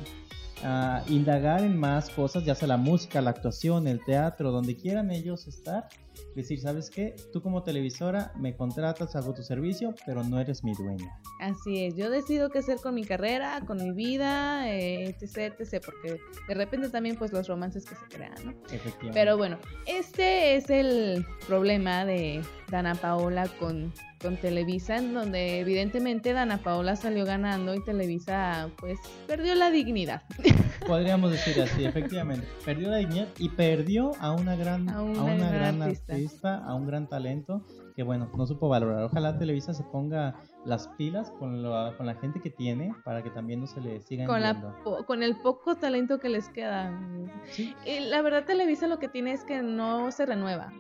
uh, 0.64 1.12
indagar 1.12 1.62
en 1.62 1.78
más 1.78 2.10
cosas, 2.10 2.46
ya 2.46 2.56
sea 2.56 2.68
la 2.68 2.78
música, 2.78 3.22
la 3.22 3.32
actuación, 3.32 3.88
el 3.88 4.04
teatro, 4.04 4.52
donde 4.52 4.76
quieran 4.76 5.12
ellos 5.12 5.48
estar 5.48 5.90
decir, 6.36 6.60
¿sabes 6.60 6.90
qué? 6.90 7.16
Tú 7.32 7.42
como 7.42 7.64
televisora 7.64 8.32
me 8.38 8.56
contratas, 8.56 9.16
hago 9.16 9.34
tu 9.34 9.44
servicio, 9.44 9.94
pero 10.06 10.24
no 10.24 10.40
eres 10.40 10.64
mi 10.64 10.74
dueña. 10.74 11.20
Así 11.40 11.86
es, 11.86 11.96
yo 11.96 12.10
decido 12.10 12.50
qué 12.50 12.60
hacer 12.60 12.78
con 12.78 12.96
mi 12.96 13.04
carrera, 13.04 13.62
con 13.66 13.78
mi 13.78 13.92
vida, 13.92 14.70
eh, 14.72 15.06
etc, 15.10 15.56
etc, 15.60 15.84
porque 15.86 16.20
de 16.48 16.54
repente 16.54 16.90
también 16.90 17.16
pues 17.16 17.32
los 17.32 17.48
romances 17.48 17.86
que 17.86 17.96
se 17.96 18.06
crean, 18.10 18.36
¿no? 18.44 18.52
Efectivamente. 18.72 19.12
Pero 19.14 19.38
bueno, 19.38 19.58
este 19.86 20.56
es 20.56 20.70
el 20.70 21.26
problema 21.48 22.06
de 22.06 22.42
Dana 22.70 22.96
Paola 22.96 23.48
con, 23.60 23.94
con 24.22 24.38
Televisa, 24.38 24.98
en 24.98 25.14
donde 25.14 25.60
evidentemente 25.60 26.34
Dana 26.34 26.58
Paola 26.58 26.96
salió 26.96 27.26
ganando 27.26 27.76
y 27.76 27.84
Televisa 27.84 28.70
pues 28.78 29.00
perdió 29.28 29.56
la 29.56 29.70
dignidad. 29.70 30.24
Podríamos 30.88 31.32
decir 31.32 31.62
así, 31.62 31.86
efectivamente. 31.86 32.48
Perdió 32.64 32.90
la 32.90 32.98
dignidad 32.98 33.28
y 33.38 33.50
perdió 33.50 34.12
a 34.20 34.32
una 34.32 34.56
gran, 34.56 34.90
a 34.90 35.02
una, 35.02 35.52
gran, 35.52 35.82
artista. 35.82 36.05
A 36.44 36.76
un 36.76 36.86
gran 36.86 37.08
talento 37.08 37.62
que 37.96 38.04
bueno, 38.04 38.30
no 38.38 38.46
supo 38.46 38.70
valorar. 38.70 39.04
Ojalá 39.04 39.38
Televisa 39.38 39.74
se 39.74 39.84
ponga 39.84 40.36
las 40.66 40.88
pilas 40.90 41.32
con, 41.32 41.64
con 41.98 42.06
la 42.06 42.16
gente 42.16 42.42
que 42.42 42.50
tiene 42.50 42.94
para 43.04 43.24
que 43.24 43.30
también 43.30 43.62
no 43.62 43.68
se 43.68 43.82
le 43.82 44.02
sigan 44.02 44.28
con, 44.28 44.42
la 44.42 44.76
con 45.08 45.24
el 45.24 45.38
poco 45.38 45.76
talento 45.76 46.20
que 46.20 46.30
les 46.30 46.50
queda. 46.50 46.92
Y 47.86 48.00
la 48.02 48.22
verdad 48.22 48.46
Televisa 48.46 48.88
lo 48.88 49.00
que 49.00 49.08
tiene 49.08 49.32
es 49.32 49.44
que 49.44 49.62
no 49.62 50.12
se 50.12 50.26
renueva. 50.26 50.72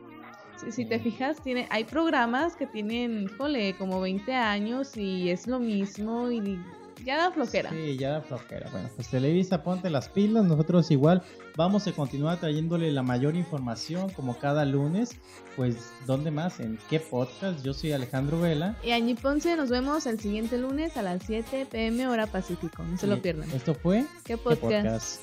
Si, 0.70 0.86
te 0.86 1.00
fijas, 1.00 1.42
tiene, 1.42 1.68
hay 1.70 1.84
programas 1.84 2.56
que 2.56 2.66
tienen, 2.66 3.28
jole, 3.38 3.76
como 3.78 4.00
20 4.00 4.34
años 4.34 4.96
y 4.96 5.30
es 5.30 5.48
lo 5.48 5.60
mismo 5.60 6.32
y 6.32 6.60
ya 7.06 7.18
da 7.18 7.32
flojera. 7.32 7.70
Sí, 7.70 7.98
ya 7.98 8.12
da 8.12 8.22
flojera. 8.22 8.70
Bueno, 8.72 8.90
pues 8.96 9.08
Televisa, 9.08 9.64
ponte 9.64 9.90
las 9.90 10.10
pilas. 10.10 10.44
Nosotros 10.44 10.90
igual 10.92 11.22
vamos 11.56 11.88
a 11.88 11.92
continuar 11.92 12.40
trayéndole 12.40 12.92
la 12.92 13.04
mayor 13.04 13.36
información 13.36 14.10
como 14.10 14.38
cada 14.40 14.66
lunes. 14.66 15.16
Pues, 15.56 15.78
¿dónde 16.06 16.32
más? 16.32 16.60
¿En 16.60 16.78
qué 16.90 17.00
podcast? 17.00 17.64
Yo 17.64 17.74
soy 17.74 17.92
Alejandro 17.92 18.42
Vela. 18.42 18.76
Y 18.84 18.92
Añi 18.92 19.14
Ponce, 19.14 19.56
nos 19.56 19.70
vemos 19.70 20.06
el 20.06 20.20
siguiente 20.20 20.58
lunes 20.58 20.98
a 20.98 21.02
las 21.02 21.24
7 21.24 21.68
pm 21.70 22.08
hora 22.08 22.28
Pacífico. 22.28 22.84
No 22.84 22.98
se 22.98 23.08
lo 23.08 23.22
pierdan. 23.22 23.50
Esto 23.52 23.76
fue 23.76 24.06
¿Qué 24.24 24.38
podcast? 24.38 25.22